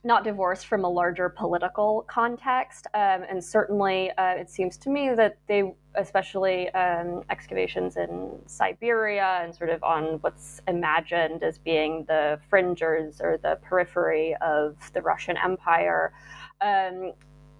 [0.04, 2.88] not divorced from a larger political context.
[2.94, 9.42] Um, and certainly, uh, it seems to me that they, especially um, excavations in Siberia
[9.44, 15.02] and sort of on what's imagined as being the fringers or the periphery of the
[15.02, 16.14] Russian Empire,
[16.62, 17.14] um,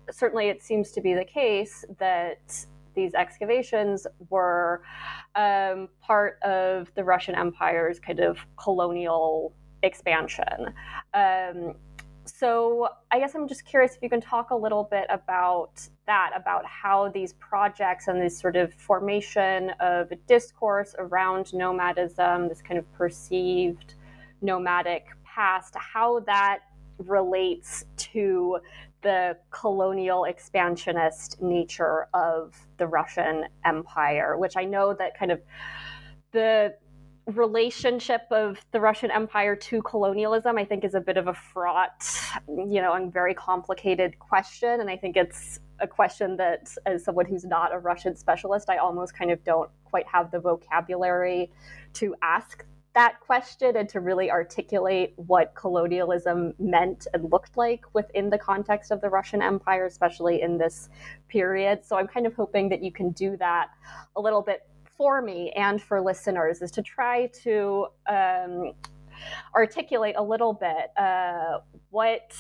[0.10, 4.82] certainly it seems to be the case that these excavations were
[5.36, 10.74] um, part of the Russian Empire's kind of colonial expansion.
[11.14, 11.76] Um,
[12.26, 16.32] so I guess I'm just curious if you can talk a little bit about that,
[16.36, 22.62] about how these projects and this sort of formation of a discourse around nomadism, this
[22.62, 23.96] kind of perceived
[24.42, 26.60] nomadic past, how that
[27.00, 28.60] relates to
[29.02, 35.42] the colonial expansionist nature of the Russian Empire, which I know that kind of
[36.32, 36.76] the
[37.28, 42.04] relationship of the Russian Empire to colonialism, I think, is a bit of a fraught,
[42.48, 44.82] you know, and very complicated question.
[44.82, 48.78] And I think it's a question that, as someone who's not a Russian specialist, I
[48.78, 51.52] almost kind of don't quite have the vocabulary
[51.94, 58.30] to ask that question and to really articulate what colonialism meant and looked like within
[58.30, 60.90] the context of the Russian Empire, especially in this
[61.30, 61.86] period.
[61.86, 63.70] So I'm kind of hoping that you can do that
[64.18, 64.68] a little bit
[65.02, 68.74] for me and for listeners, is to try to um,
[69.56, 71.58] articulate a little bit uh,
[71.90, 72.32] what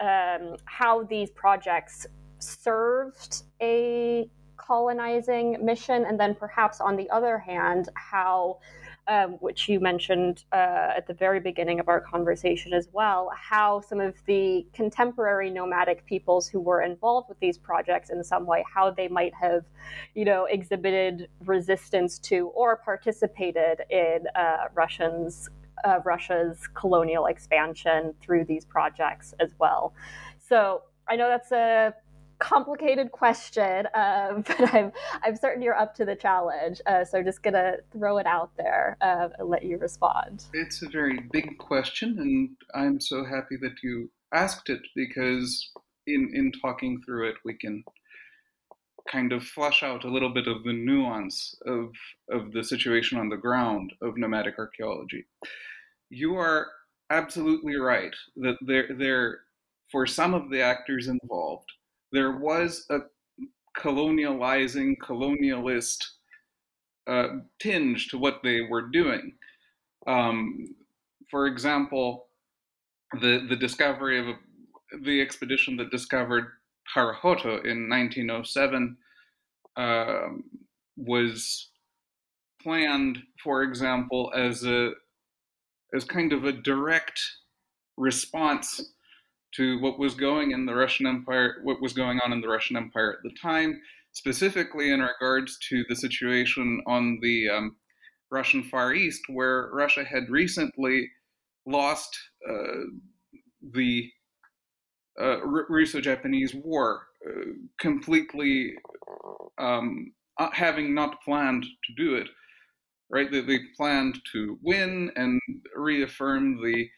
[0.00, 2.06] um, how these projects
[2.38, 4.28] served a
[4.58, 8.58] colonizing mission, and then perhaps on the other hand, how
[9.08, 13.80] um, which you mentioned uh, at the very beginning of our conversation as well, how
[13.80, 18.64] some of the contemporary nomadic peoples who were involved with these projects in some way,
[18.72, 19.64] how they might have,
[20.14, 25.48] you know, exhibited resistance to or participated in uh, Russians.
[25.82, 29.94] Uh, Russia's colonial expansion through these projects as well.
[30.38, 31.94] So I know that's a
[32.40, 36.80] complicated question, um, but I'm I'm certain you're up to the challenge.
[36.86, 40.44] Uh, so I'm just gonna throw it out there uh, and let you respond.
[40.52, 45.70] It's a very big question, and I'm so happy that you asked it because
[46.06, 47.84] in in talking through it, we can
[49.10, 51.90] kind of flush out a little bit of the nuance of
[52.30, 55.26] of the situation on the ground of nomadic archaeology.
[56.10, 56.66] You are
[57.10, 59.40] absolutely right that there there
[59.90, 61.70] for some of the actors involved
[62.12, 62.98] there was a
[63.76, 66.04] colonializing, colonialist
[67.06, 67.28] uh,
[67.60, 69.32] tinge to what they were doing.
[70.06, 70.74] Um,
[71.30, 72.26] for example,
[73.20, 74.34] the the discovery of a,
[75.02, 76.46] the expedition that discovered
[76.94, 78.96] Khara-Khoto in 1907
[79.76, 80.44] um,
[80.96, 81.70] was
[82.62, 84.90] planned, for example, as a
[85.94, 87.20] as kind of a direct
[87.96, 88.92] response
[89.56, 92.76] to what was going in the Russian Empire, what was going on in the Russian
[92.76, 93.80] Empire at the time,
[94.12, 97.76] specifically in regards to the situation on the um,
[98.30, 101.08] Russian Far East, where Russia had recently
[101.66, 102.16] lost
[102.48, 102.84] uh,
[103.72, 104.08] the
[105.20, 108.74] uh, Russo-Japanese War, uh, completely
[109.58, 112.28] um, uh, having not planned to do it.
[113.12, 115.40] Right, they, they planned to win and
[115.74, 116.88] reaffirm the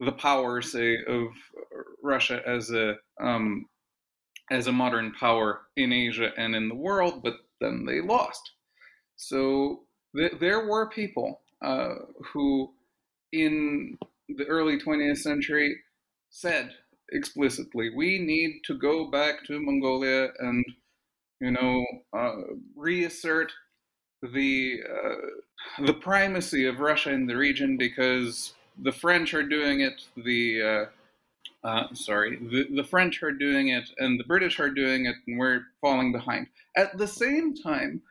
[0.00, 1.28] the power, say, of
[2.02, 3.66] Russia as a um,
[4.50, 8.52] as a modern power in Asia and in the world, but then they lost.
[9.16, 9.82] So
[10.16, 11.94] th- there were people uh,
[12.32, 12.72] who,
[13.32, 15.76] in the early 20th century,
[16.30, 16.70] said
[17.12, 20.64] explicitly, "We need to go back to Mongolia and,
[21.40, 21.84] you know,
[22.16, 23.52] uh, reassert
[24.22, 30.02] the uh, the primacy of Russia in the region because the French are doing it,
[30.16, 35.06] the uh, uh, sorry, the, the French are doing it, and the British are doing
[35.06, 36.46] it, and we're falling behind.
[36.76, 38.02] At the same time,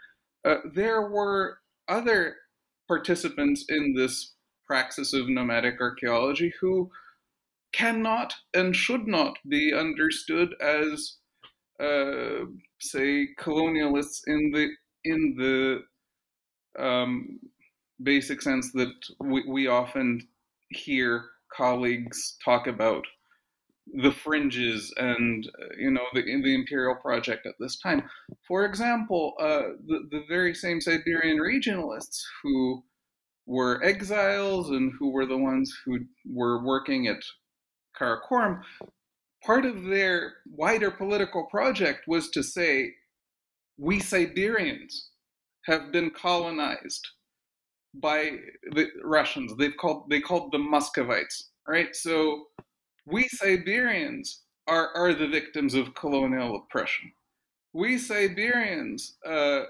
[0.46, 2.36] uh, there were other
[2.88, 4.34] participants in this
[4.66, 6.92] praxis of nomadic archaeology who
[7.74, 11.18] cannot and should not be understood as
[11.80, 12.46] uh,
[12.80, 14.70] say colonialists in the
[15.04, 15.84] in the
[16.84, 17.40] um,
[18.04, 20.28] basic sense that we, we often
[20.70, 23.06] hear colleagues talk about
[23.94, 28.04] the fringes and uh, you know the the imperial project at this time.
[28.48, 32.84] For example, uh, the the very same Siberian regionalists who
[33.46, 37.24] were exiles and who were the ones who were working at
[37.98, 38.62] Karakorum,
[39.44, 42.94] part of their wider political project was to say,
[43.78, 45.12] we Siberians
[45.66, 47.08] have been colonized
[47.94, 48.32] by
[48.72, 49.54] the Russians.
[49.58, 51.96] They've called they called them Muscovites, right?
[51.96, 52.46] So
[53.06, 57.12] we Siberians are are the victims of colonial oppression.
[57.74, 59.64] We Siberians uh,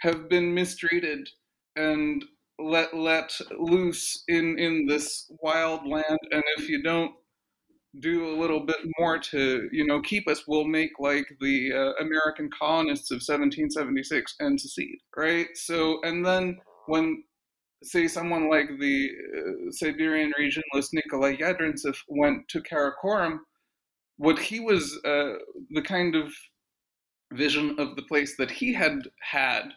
[0.00, 1.28] have been mistreated
[1.76, 2.24] and
[2.58, 7.12] let let loose in in this wild land, and if you don't
[8.00, 12.02] do a little bit more to you know keep us we'll make like the uh,
[12.02, 17.22] american colonists of 1776 and secede right so and then when
[17.86, 23.38] say someone like the uh, Siberian regionalist Nikolai Yadrintsev went to Karakorum,
[24.16, 25.34] what he was uh,
[25.70, 26.32] the kind of
[27.32, 29.72] vision of the place that he had had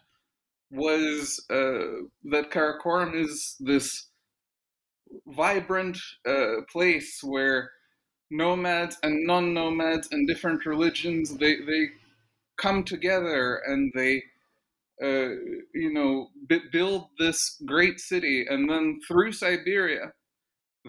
[0.72, 4.08] was uh, that Karakorum is this
[5.28, 5.98] vibrant
[6.28, 7.72] uh, place where
[8.32, 11.88] nomads and non-nomads and different religions they they
[12.58, 14.22] come together and they
[15.04, 15.30] uh,
[15.74, 20.12] you know, b- build this great city, and then through Siberia,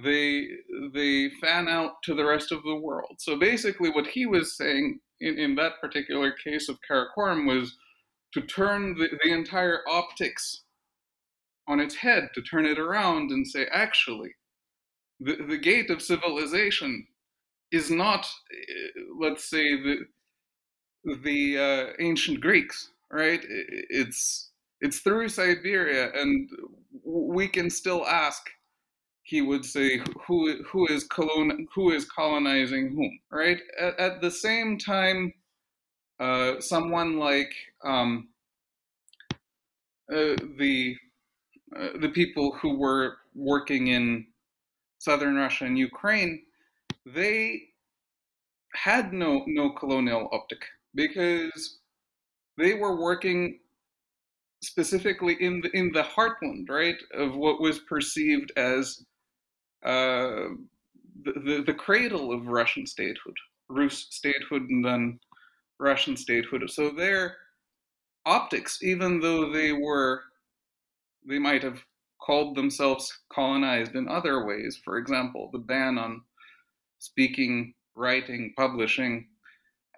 [0.03, 0.47] they
[0.95, 3.17] they fan out to the rest of the world.
[3.19, 7.77] So basically, what he was saying in, in that particular case of Karakorum was
[8.35, 10.63] to turn the, the entire optics
[11.69, 14.31] on its head, to turn it around and say, actually,
[15.21, 17.07] the, the gate of civilization
[17.71, 19.97] is not, uh, let's say, the
[21.25, 23.41] the uh, ancient Greeks right?
[23.45, 24.51] It's
[24.81, 26.49] it's through Siberia, and
[27.05, 28.51] we can still ask.
[29.23, 33.61] He would say, "Who who is colon who is colonizing whom?" Right?
[33.79, 35.33] At, at the same time,
[36.19, 37.53] uh, someone like
[37.85, 38.29] um,
[40.11, 40.97] uh, the
[41.77, 44.27] uh, the people who were working in
[44.99, 46.43] southern Russia and Ukraine,
[47.07, 47.63] they
[48.75, 51.80] had no no colonial optic because
[52.61, 53.59] they were working
[54.63, 59.05] specifically in the in the heartland, right, of what was perceived as
[59.85, 60.53] uh,
[61.25, 63.35] the, the, the cradle of Russian statehood,
[63.69, 65.19] Rus statehood, and then
[65.79, 66.69] Russian statehood.
[66.71, 67.37] So their
[68.27, 70.23] optics, even though they were,
[71.27, 71.81] they might have
[72.21, 74.79] called themselves colonized in other ways.
[74.85, 76.21] For example, the ban on
[76.99, 79.30] speaking, writing, publishing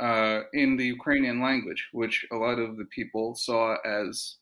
[0.02, 4.36] uh, in the Ukrainian language, which a lot of the people saw as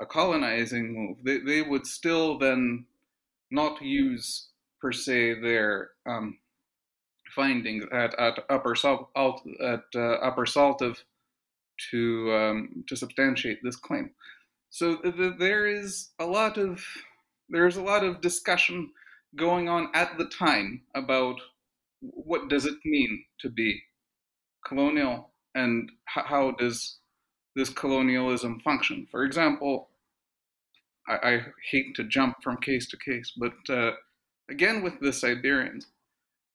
[0.00, 1.18] a colonizing move.
[1.22, 2.86] They, they would still then
[3.50, 4.48] not use
[4.80, 6.38] per se their um,
[7.34, 10.96] findings at, at upper salt at uh, upper Saltov
[11.90, 14.10] to um, to substantiate this claim.
[14.70, 14.96] So
[15.38, 16.82] there is a lot of
[17.50, 18.90] there's a lot of discussion
[19.36, 21.36] going on at the time about
[22.00, 23.82] what does it mean to be
[24.64, 26.98] colonial and how does
[27.54, 29.06] this colonialism function.
[29.10, 29.90] For example,
[31.08, 33.92] I, I, hate to jump from case to case, but uh,
[34.50, 35.86] again with the Siberians,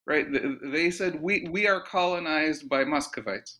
[0.06, 0.26] right?
[0.62, 3.58] They said we we are colonized by Muscovites,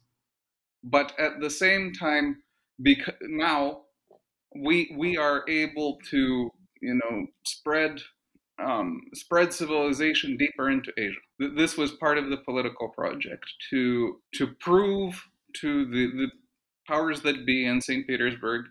[0.82, 2.42] but at the same time,
[2.82, 3.82] because now
[4.56, 6.50] we we are able to
[6.82, 8.00] you know spread
[8.62, 11.20] um, spread civilization deeper into Asia.
[11.40, 15.22] This was part of the political project to to prove
[15.60, 16.28] to the, the
[16.86, 18.06] powers that be in St.
[18.06, 18.66] Petersburg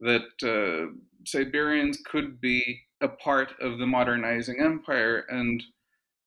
[0.00, 0.92] that uh,
[1.26, 5.24] Siberians could be a part of the modernizing empire.
[5.28, 5.62] And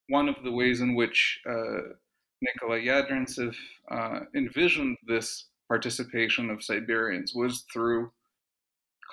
[0.10, 1.94] one of the ways in which uh,
[2.42, 3.56] Nikolai Yadrintsev
[3.92, 8.12] uh, envisioned this participation of Siberians was through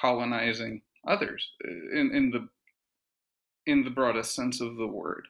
[0.00, 2.48] colonizing others uh, in, in the
[3.66, 5.26] in the broadest sense of the word.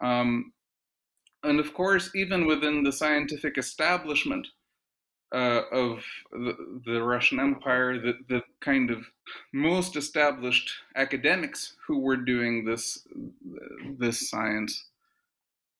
[0.00, 0.52] Um,
[1.42, 4.46] and of course, even within the scientific establishment
[5.32, 9.06] uh, of the, the, Russian Empire, the, the kind of
[9.52, 13.06] most established academics who were doing this
[13.98, 14.86] this science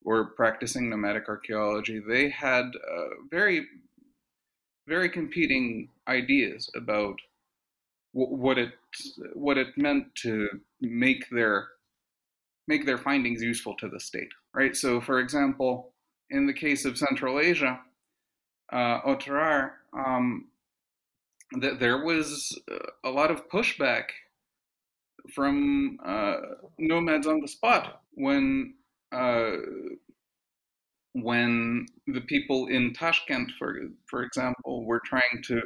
[0.04, 3.66] or practicing nomadic archaeology, they had uh, very
[4.86, 7.16] very competing ideas about
[8.12, 8.72] what it
[9.34, 10.48] what it meant to
[10.80, 11.68] make their
[12.70, 14.74] make their findings useful to the state right?
[14.74, 15.92] So for example
[16.30, 17.80] in the case of central asia
[18.72, 20.46] uh, Otrar, um,
[21.60, 22.58] th- there was
[23.04, 24.04] a lot of pushback
[25.34, 26.36] from uh,
[26.78, 28.74] nomads on the spot when
[29.12, 29.56] uh,
[31.14, 35.60] when the people in Tashkent, for for example, were trying to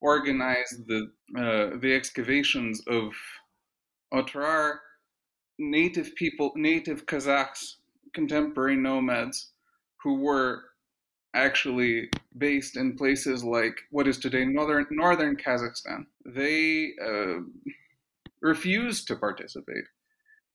[0.00, 3.12] organize the uh, the excavations of
[4.14, 4.78] Otrar,
[5.58, 7.76] native people, native Kazakhs,
[8.14, 9.50] contemporary nomads,
[10.02, 10.64] who were
[11.34, 16.06] actually based in places like what is today northern northern Kazakhstan.
[16.24, 17.40] They uh,
[18.40, 19.84] refused to participate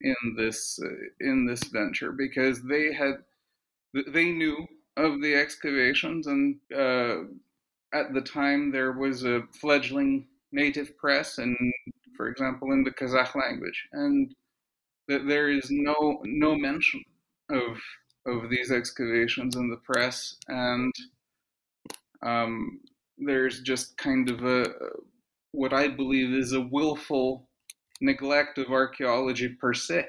[0.01, 0.89] in this uh,
[1.19, 3.15] in this venture because they had
[4.07, 4.65] they knew
[4.97, 7.23] of the excavations and uh,
[7.93, 11.55] at the time there was a fledgling native press and
[12.15, 14.35] for example in the Kazakh language and
[15.07, 17.03] that there is no no mention
[17.49, 17.77] of
[18.25, 20.93] of these excavations in the press and
[22.21, 22.79] um,
[23.17, 24.73] there's just kind of a
[25.51, 27.47] what I believe is a willful
[28.01, 30.07] neglect of archaeology per se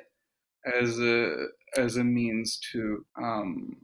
[0.65, 3.77] as a as a means to um,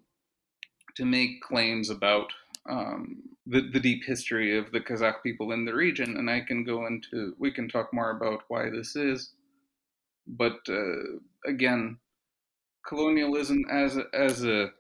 [0.97, 2.33] to make claims about
[2.69, 6.65] um, the, the deep history of the Kazakh people in the region, and I can
[6.65, 9.33] go into we can talk more about why this is.
[10.39, 11.99] But uh, again,
[12.87, 14.71] colonialism as a, as a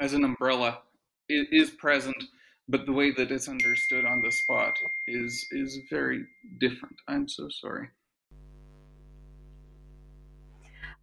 [0.00, 0.80] as an umbrella
[1.28, 2.22] is, is present,
[2.68, 4.74] but the way that it's understood on the spot
[5.06, 6.24] is is very
[6.60, 6.96] different.
[7.08, 7.88] I'm so sorry.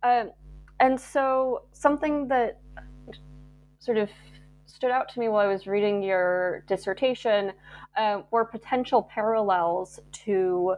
[0.03, 0.31] Um,
[0.79, 2.59] and so something that
[3.79, 4.09] sort of
[4.65, 7.53] stood out to me while I was reading your dissertation
[7.97, 10.75] uh, were potential parallels to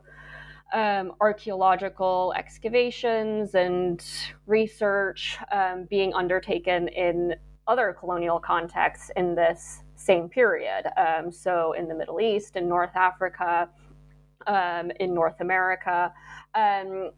[0.74, 4.04] um, archaeological excavations and
[4.46, 7.36] research um, being undertaken in
[7.68, 10.84] other colonial contexts in this same period.
[10.98, 13.70] Um, so, in the Middle East, in North Africa,
[14.46, 16.14] um, in North America.
[16.56, 17.12] Um,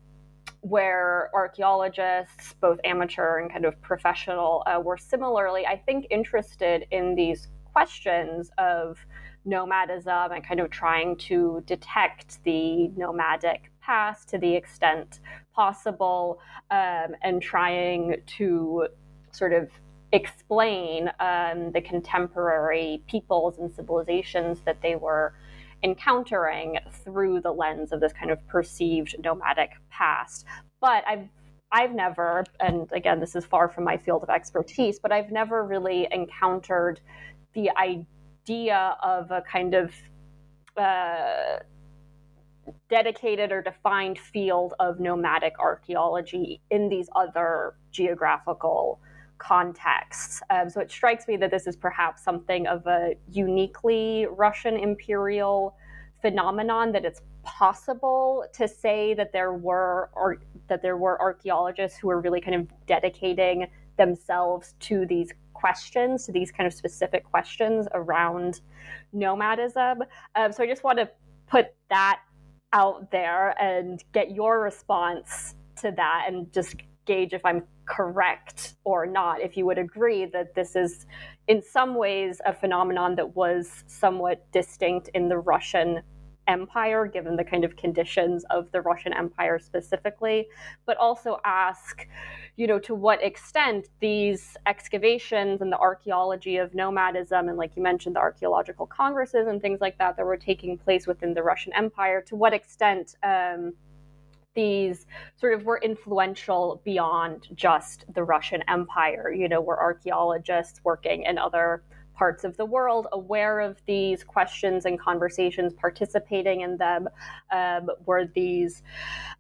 [0.62, 7.16] where archaeologists, both amateur and kind of professional, uh, were similarly, I think, interested in
[7.16, 8.98] these questions of
[9.46, 15.20] nomadism and kind of trying to detect the nomadic past to the extent
[15.54, 16.40] possible
[16.72, 18.88] um, and trying to
[19.32, 19.70] sort of
[20.12, 25.34] explain um, the contemporary peoples and civilizations that they were
[25.84, 30.46] encountering through the lens of this kind of perceived nomadic past.
[30.82, 31.28] But I've
[31.72, 35.64] I've never, and again, this is far from my field of expertise, but I've never
[35.64, 37.00] really encountered
[37.54, 38.08] the idea
[38.52, 39.94] of a kind of
[40.78, 41.60] uh,
[42.90, 49.00] dedicated or defined field of nomadic archaeology in these other geographical
[49.38, 50.42] contexts.
[50.50, 55.76] Um, so it strikes me that this is perhaps something of a uniquely Russian imperial
[56.22, 60.38] phenomenon that it's possible to say that there were or
[60.68, 66.32] that there were archaeologists who were really kind of dedicating themselves to these questions to
[66.32, 68.62] these kind of specific questions around
[69.14, 70.04] nomadism.
[70.36, 71.10] Um, so i just want to
[71.48, 72.20] put that
[72.74, 79.06] out there and get your response to that and just gauge if i'm correct or
[79.06, 81.08] not, if you would agree that this is
[81.48, 86.02] in some ways a phenomenon that was somewhat distinct in the Russian
[86.48, 90.48] empire, given the kind of conditions of the Russian empire specifically,
[90.86, 92.08] but also ask,
[92.60, 97.82] you know, to what extent these excavations and the archaeology of nomadism, and like you
[97.82, 101.72] mentioned, the archaeological congresses and things like that that were taking place within the Russian
[101.72, 103.72] empire, to what extent um,
[104.56, 105.06] these
[105.38, 109.32] sort of were influential beyond just the Russian Empire.
[109.32, 111.82] You know, were archaeologists working in other
[112.20, 117.08] parts of the world aware of these questions and conversations, participating in them?
[117.50, 118.84] Um, were these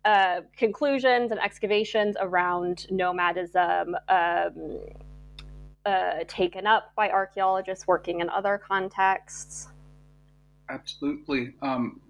[0.06, 3.96] uh, conclusions and excavations around nomadism?
[4.08, 4.80] Um,
[5.86, 9.70] uh, taken up by archaeologists working in other contexts?
[10.70, 11.56] Absolutely.
[11.62, 12.02] Um,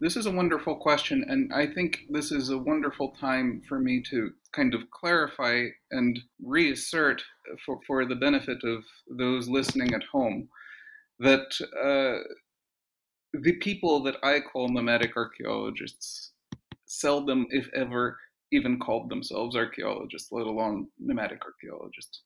[0.00, 4.02] this is a wonderful question, and I think this is a wonderful time for me
[4.10, 7.22] to kind of clarify and reassert
[7.64, 10.48] for, for the benefit of those listening at home
[11.20, 11.48] that
[11.82, 12.22] uh,
[13.32, 16.32] the people that I call nomadic archaeologists
[16.86, 18.18] seldom, if ever,
[18.52, 22.22] even called themselves archaeologists, let alone nomadic archaeologists.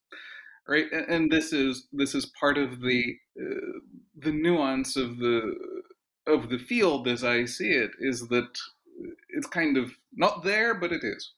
[0.69, 3.81] Right, and this is this is part of the uh,
[4.19, 5.57] the nuance of the
[6.29, 8.57] of the field as I see it is that
[9.31, 11.33] it's kind of not there, but it is.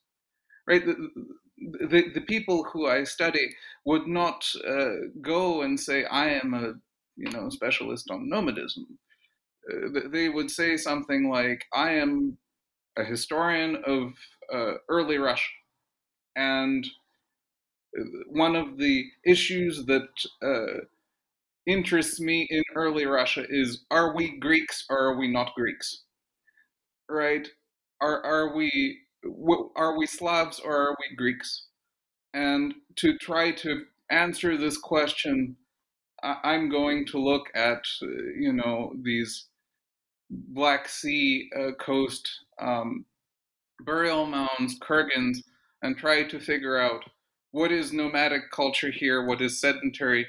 [0.66, 0.84] Right?
[0.84, 1.10] The,
[1.58, 3.54] the, the people who I study
[3.84, 6.74] would not uh, go and say, I am a
[7.16, 8.86] you know specialist on nomadism.
[9.70, 12.38] Uh, they would say something like, "I am
[12.98, 14.14] a historian of
[14.52, 15.52] uh, early Russia,
[16.36, 16.86] and
[18.28, 20.08] one of the issues that
[20.42, 20.80] uh,
[21.66, 26.04] interests me in early Russia is: Are we Greeks or are we not Greeks?
[27.08, 27.48] Right?
[28.00, 29.03] Are are we
[29.76, 31.66] are we Slavs or are we Greeks?
[32.32, 35.56] And to try to answer this question,
[36.22, 38.06] I'm going to look at uh,
[38.38, 39.46] you know these
[40.30, 42.28] Black Sea uh, coast
[42.60, 43.04] um,
[43.80, 45.38] burial mounds, kurgans,
[45.82, 47.04] and try to figure out
[47.50, 50.26] what is nomadic culture here, what is sedentary,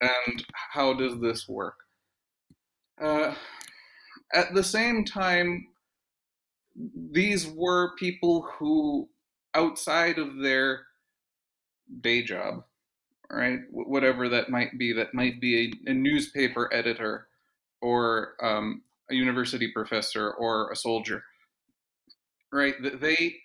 [0.00, 1.76] and how does this work.
[3.00, 3.34] Uh,
[4.34, 5.68] at the same time,
[7.10, 9.08] these were people who,
[9.54, 10.82] outside of their
[12.00, 12.64] day job,
[13.30, 17.28] right, whatever that might be, that might be a, a newspaper editor
[17.80, 21.22] or um, a university professor or a soldier,
[22.52, 23.36] right, That they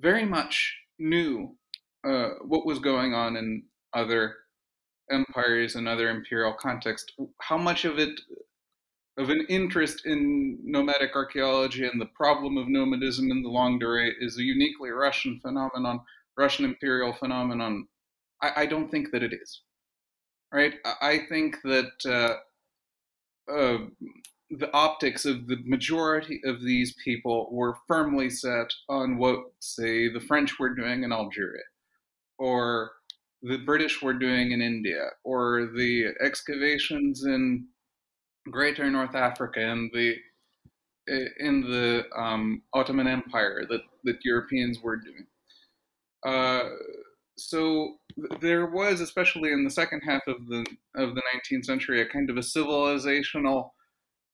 [0.00, 1.56] very much knew
[2.04, 4.36] uh, what was going on in other
[5.10, 7.12] empires and other imperial context.
[7.40, 8.20] How much of it
[9.18, 14.12] of an interest in nomadic archaeology and the problem of nomadism in the longue durée
[14.20, 16.00] is a uniquely Russian phenomenon,
[16.36, 17.86] Russian imperial phenomenon.
[18.40, 19.62] I, I don't think that it is.
[20.52, 20.74] Right?
[21.00, 23.78] I think that uh, uh,
[24.50, 30.20] the optics of the majority of these people were firmly set on what, say, the
[30.20, 31.62] French were doing in Algeria,
[32.38, 32.92] or
[33.42, 37.66] the British were doing in India, or the excavations in
[38.50, 40.16] Greater North Africa and the
[41.40, 45.26] in the um, Ottoman Empire that that Europeans were doing.
[46.24, 46.68] Uh,
[47.36, 47.94] so
[48.40, 50.64] there was, especially in the second half of the
[50.96, 53.70] of the 19th century, a kind of a civilizational,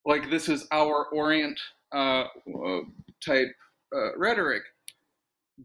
[0.04, 1.58] like this is our Orient
[1.92, 2.24] uh,
[3.24, 3.54] type
[3.94, 4.62] uh, rhetoric,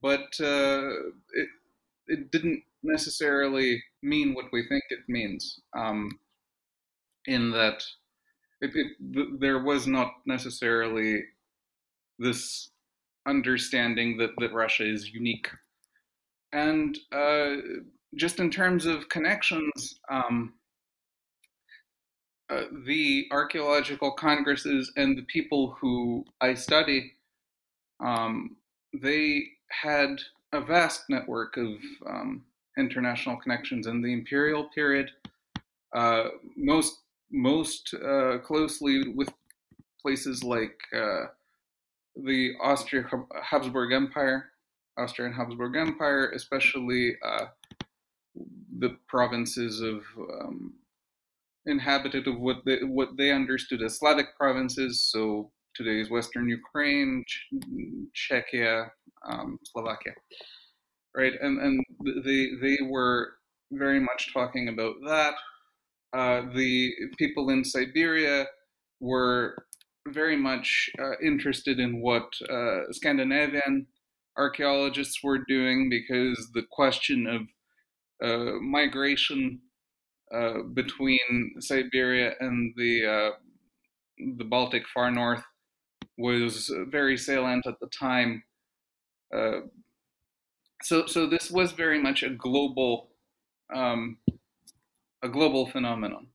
[0.01, 0.89] but uh,
[1.33, 1.49] it
[2.07, 5.59] it didn't necessarily mean what we think it means.
[5.75, 6.19] Um,
[7.25, 7.83] in that
[8.63, 11.23] it, it, there was not necessarily
[12.17, 12.69] this
[13.27, 15.49] understanding that, that Russia is unique.
[16.53, 17.55] And uh,
[18.15, 20.53] just in terms of connections, um,
[22.49, 27.13] uh, the archaeological congresses and the people who I study,
[27.99, 28.55] um,
[28.93, 30.19] they had
[30.53, 32.43] a vast network of um,
[32.77, 35.09] international connections in the imperial period.
[35.95, 37.02] Uh, most
[37.33, 39.33] most uh, closely with
[40.01, 41.25] places like uh,
[42.15, 43.05] the Austria
[43.43, 44.51] Habsburg Empire,
[44.97, 47.45] Austrian Habsburg Empire, especially uh,
[48.79, 50.73] the provinces of um,
[51.65, 55.01] inhabited of what they, what they understood as Slavic provinces.
[55.01, 57.47] So today's Western Ukraine, Ch-
[58.15, 58.89] Czechia,
[59.27, 60.13] um, Slovakia,
[61.15, 61.33] right?
[61.41, 61.83] And and
[62.23, 63.33] they they were
[63.71, 65.33] very much talking about that
[66.13, 68.45] uh, the people in Siberia
[68.99, 69.55] were
[70.09, 73.87] very much uh, interested in what uh, Scandinavian
[74.37, 77.41] archaeologists were doing because the question of
[78.23, 79.59] uh, migration
[80.33, 83.31] uh, between Siberia and the
[84.37, 85.43] the Baltic far north
[86.17, 88.43] was very salient at the time.
[90.83, 93.09] so, so this was very much a global
[93.75, 94.17] um,
[95.23, 96.27] a global phenomenon.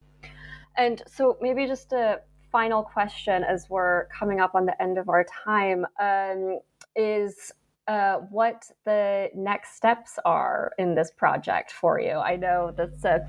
[0.76, 2.20] And so, maybe just a
[2.50, 6.58] final question as we're coming up on the end of our time um,
[6.96, 7.52] is
[7.88, 12.12] uh, what the next steps are in this project for you.
[12.12, 13.26] I know that's a,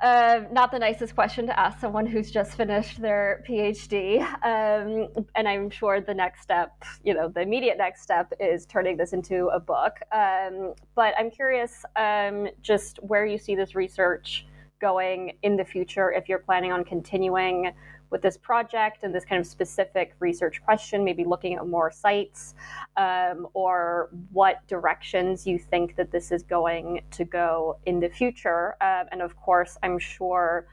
[0.00, 4.20] uh, not the nicest question to ask someone who's just finished their PhD.
[4.44, 6.72] Um, and I'm sure the next step,
[7.04, 9.96] you know, the immediate next step is turning this into a book.
[10.12, 14.46] Um, but I'm curious um, just where you see this research
[14.82, 17.72] going in the future if you're planning on continuing
[18.12, 22.54] with this project and this kind of specific research question, maybe looking at more sites,
[22.98, 28.76] um, or what directions you think that this is going to go in the future.
[28.82, 30.66] Uh, and of course, I'm sure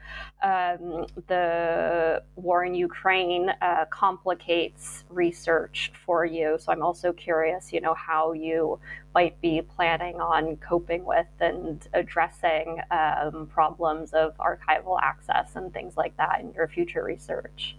[0.44, 6.58] um, the war in Ukraine uh, complicates research for you.
[6.60, 8.80] So I'm also curious, you know, how you
[9.14, 15.98] might be planning on coping with and addressing um, problems of archival access and things
[15.98, 17.76] like that in your future research?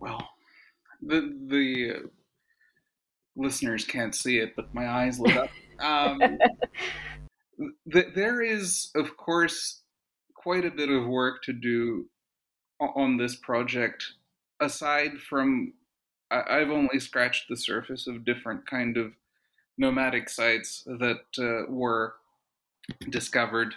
[0.00, 0.28] Well,
[1.02, 2.08] the the uh,
[3.36, 5.50] listeners can't see it, but my eyes lit up.
[5.80, 6.20] Um,
[7.92, 9.82] th- there is, of course,
[10.34, 12.06] quite a bit of work to do
[12.80, 14.04] on this project.
[14.60, 15.74] Aside from,
[16.30, 19.14] I've only scratched the surface of different kind of
[19.78, 22.14] nomadic sites that uh, were
[23.10, 23.74] discovered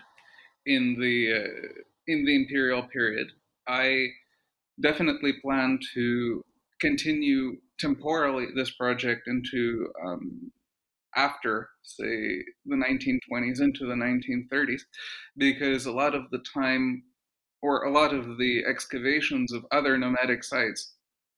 [0.65, 3.27] in the uh, in the imperial period.
[3.67, 4.07] I
[4.79, 6.43] definitely plan to
[6.79, 10.51] continue temporally this project into um,
[11.15, 14.81] after, say, the 1920s into the 1930s,
[15.35, 17.03] because a lot of the time,
[17.61, 20.93] or a lot of the excavations of other nomadic sites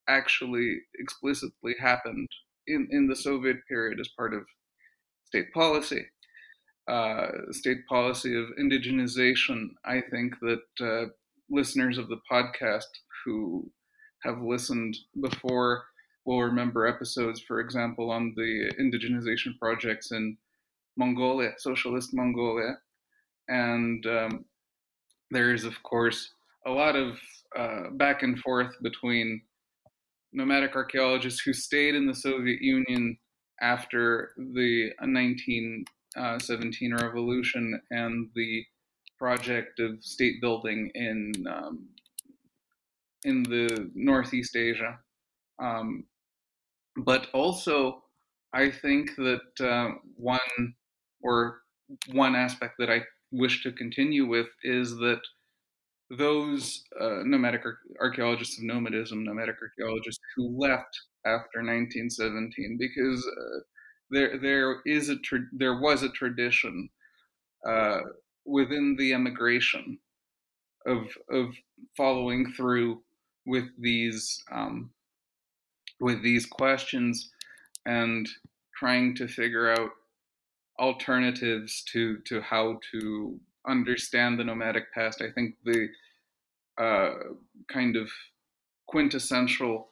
[0.08, 2.28] actually explicitly happened
[2.70, 4.44] in, in the Soviet period as part of
[5.26, 6.06] state policy.
[6.88, 11.10] Uh, state policy of indigenization, I think that uh,
[11.50, 12.90] listeners of the podcast
[13.24, 13.70] who
[14.24, 15.84] have listened before
[16.26, 20.38] will remember episodes, for example, on the indigenization projects in
[20.98, 22.78] Mongolia, socialist Mongolia.
[23.48, 24.46] And um,
[25.32, 26.34] there's, of course,
[26.66, 27.18] a lot of
[27.58, 29.42] uh, back and forth between
[30.34, 33.18] nomadic archaeologists who stayed in the Soviet Union
[33.62, 38.64] after the 1917 revolution and the
[39.18, 41.88] project of state building in um,
[43.26, 44.98] in the Northeast Asia.
[45.62, 46.06] Um,
[46.96, 48.04] but also,
[48.54, 50.76] I think that uh, one
[51.22, 51.60] or
[52.14, 53.02] one aspect that I
[53.32, 55.22] wish to continue with is that
[56.18, 63.60] those uh, nomadic ar- archaeologists of nomadism, nomadic archaeologists who left after 1917, because uh,
[64.10, 66.90] there there is a tra- there was a tradition
[67.68, 68.00] uh,
[68.46, 70.00] within the emigration
[70.86, 71.54] of of
[71.96, 73.02] following through
[73.46, 74.90] with these um,
[76.00, 77.32] with these questions
[77.86, 78.28] and
[78.76, 79.90] trying to figure out
[80.80, 83.40] alternatives to to how to
[83.70, 85.22] understand the nomadic past.
[85.22, 85.90] I think the
[86.78, 87.14] uh,
[87.68, 88.10] kind of
[88.88, 89.90] quintessential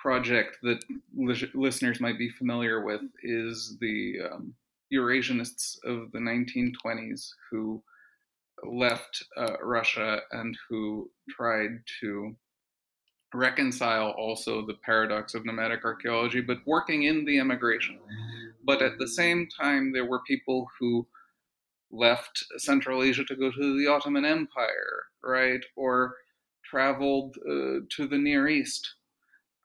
[0.00, 0.82] project that
[1.16, 4.54] li- listeners might be familiar with is the um,
[4.92, 7.82] Eurasianists of the 1920s who
[8.64, 11.70] left uh, Russia and who tried
[12.00, 12.34] to
[13.34, 17.98] reconcile also the paradox of nomadic archaeology, but working in the emigration.
[18.64, 21.06] But at the same time, there were people who
[21.92, 25.64] left Central Asia to go to the Ottoman Empire, right?
[25.76, 26.14] Or
[26.64, 28.94] traveled uh, to the Near East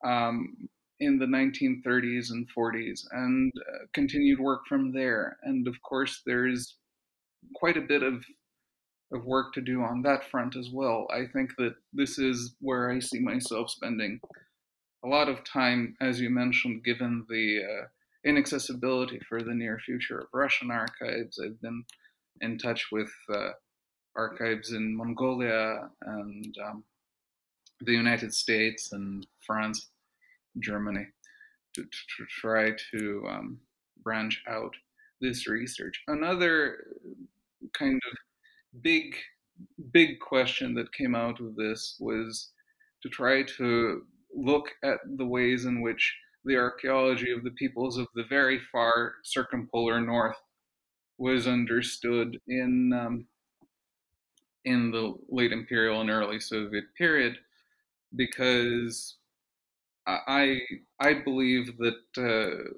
[0.03, 0.69] um,
[0.99, 5.37] in the 1930s and 40s and uh, continued work from there.
[5.43, 6.75] And of course, there's
[7.55, 8.23] quite a bit of
[9.13, 11.07] of work to do on that front as well.
[11.13, 14.19] I think that this is where I see myself spending
[15.05, 17.85] a lot of time, as you mentioned, given the uh,
[18.25, 21.39] inaccessibility for the near future of Russian archives.
[21.41, 21.83] I've been
[22.41, 23.49] in touch with uh,
[24.15, 26.83] archives in Mongolia and um,
[27.81, 29.89] the United States and France,
[30.59, 31.05] Germany,
[31.75, 33.59] to, to try to um,
[34.03, 34.73] branch out
[35.21, 36.01] this research.
[36.07, 36.87] Another
[37.73, 39.15] kind of big
[39.91, 42.51] big question that came out of this was
[43.01, 44.03] to try to
[44.35, 46.15] look at the ways in which
[46.45, 50.37] the archaeology of the peoples of the very far circumpolar north
[51.17, 53.27] was understood in um,
[54.65, 57.37] in the late imperial and early Soviet period,
[58.15, 59.15] because
[60.05, 60.61] I
[60.99, 62.71] I believe that uh,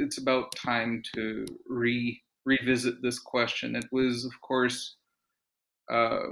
[0.00, 3.74] it's about time to re revisit this question.
[3.74, 4.96] It was, of course,
[5.90, 6.28] uh,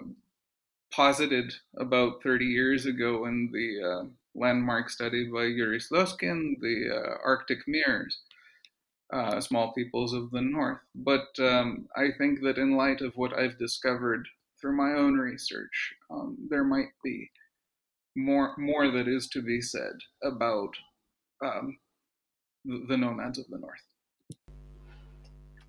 [0.93, 4.05] posited about 30 years ago in the uh,
[4.35, 8.21] landmark study by Yuri Slezkine, the uh, Arctic Mirrors,
[9.13, 10.81] uh, small peoples of the North.
[10.95, 14.27] But um, I think that in light of what I've discovered
[14.61, 17.31] through my own research, um, there might be
[18.17, 19.93] more more that is to be said
[20.23, 20.71] about
[21.45, 21.77] um,
[22.65, 23.81] the, nomads of the North.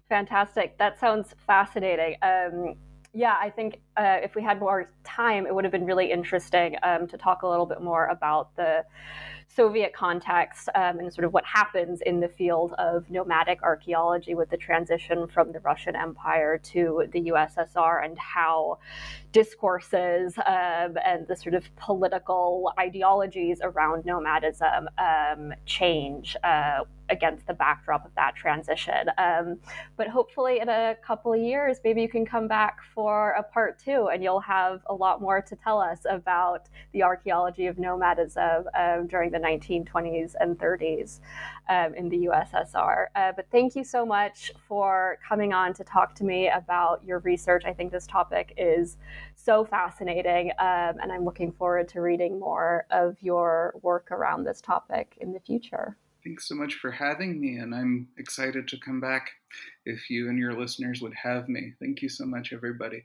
[0.10, 0.78] Fantastic.
[0.78, 2.16] That sounds fascinating.
[2.22, 2.76] Um,
[3.14, 6.76] yeah, I think uh, if we had more time, it would have been really interesting
[6.84, 8.84] um, to talk a little bit more about the
[9.48, 14.50] Soviet context um, and sort of what happens in the field of nomadic archaeology with
[14.50, 18.80] the transition from the Russian Empire to the USSR and how
[19.32, 27.54] discourses um, and the sort of political ideologies around nomadism um, change uh, against the
[27.54, 29.10] backdrop of that transition.
[29.18, 29.58] Um,
[29.98, 33.80] but hopefully, in a couple of years, maybe you can come back for a part
[33.80, 38.66] two and you'll have a lot more to tell us about the archaeology of nomadism
[38.78, 41.20] um, during the 1920s and 30s
[41.68, 43.08] um, in the USSR.
[43.16, 47.20] Uh, but thank you so much for coming on to talk to me about your
[47.20, 47.64] research.
[47.66, 48.98] I think this topic is
[49.36, 54.62] so fascinating, um, and I'm looking forward to reading more of your work around this
[54.62, 55.98] topic in the future.
[56.24, 59.32] Thanks so much for having me, and I'm excited to come back
[59.86, 61.74] if you and your listeners would have me.
[61.80, 63.04] Thank you so much, everybody.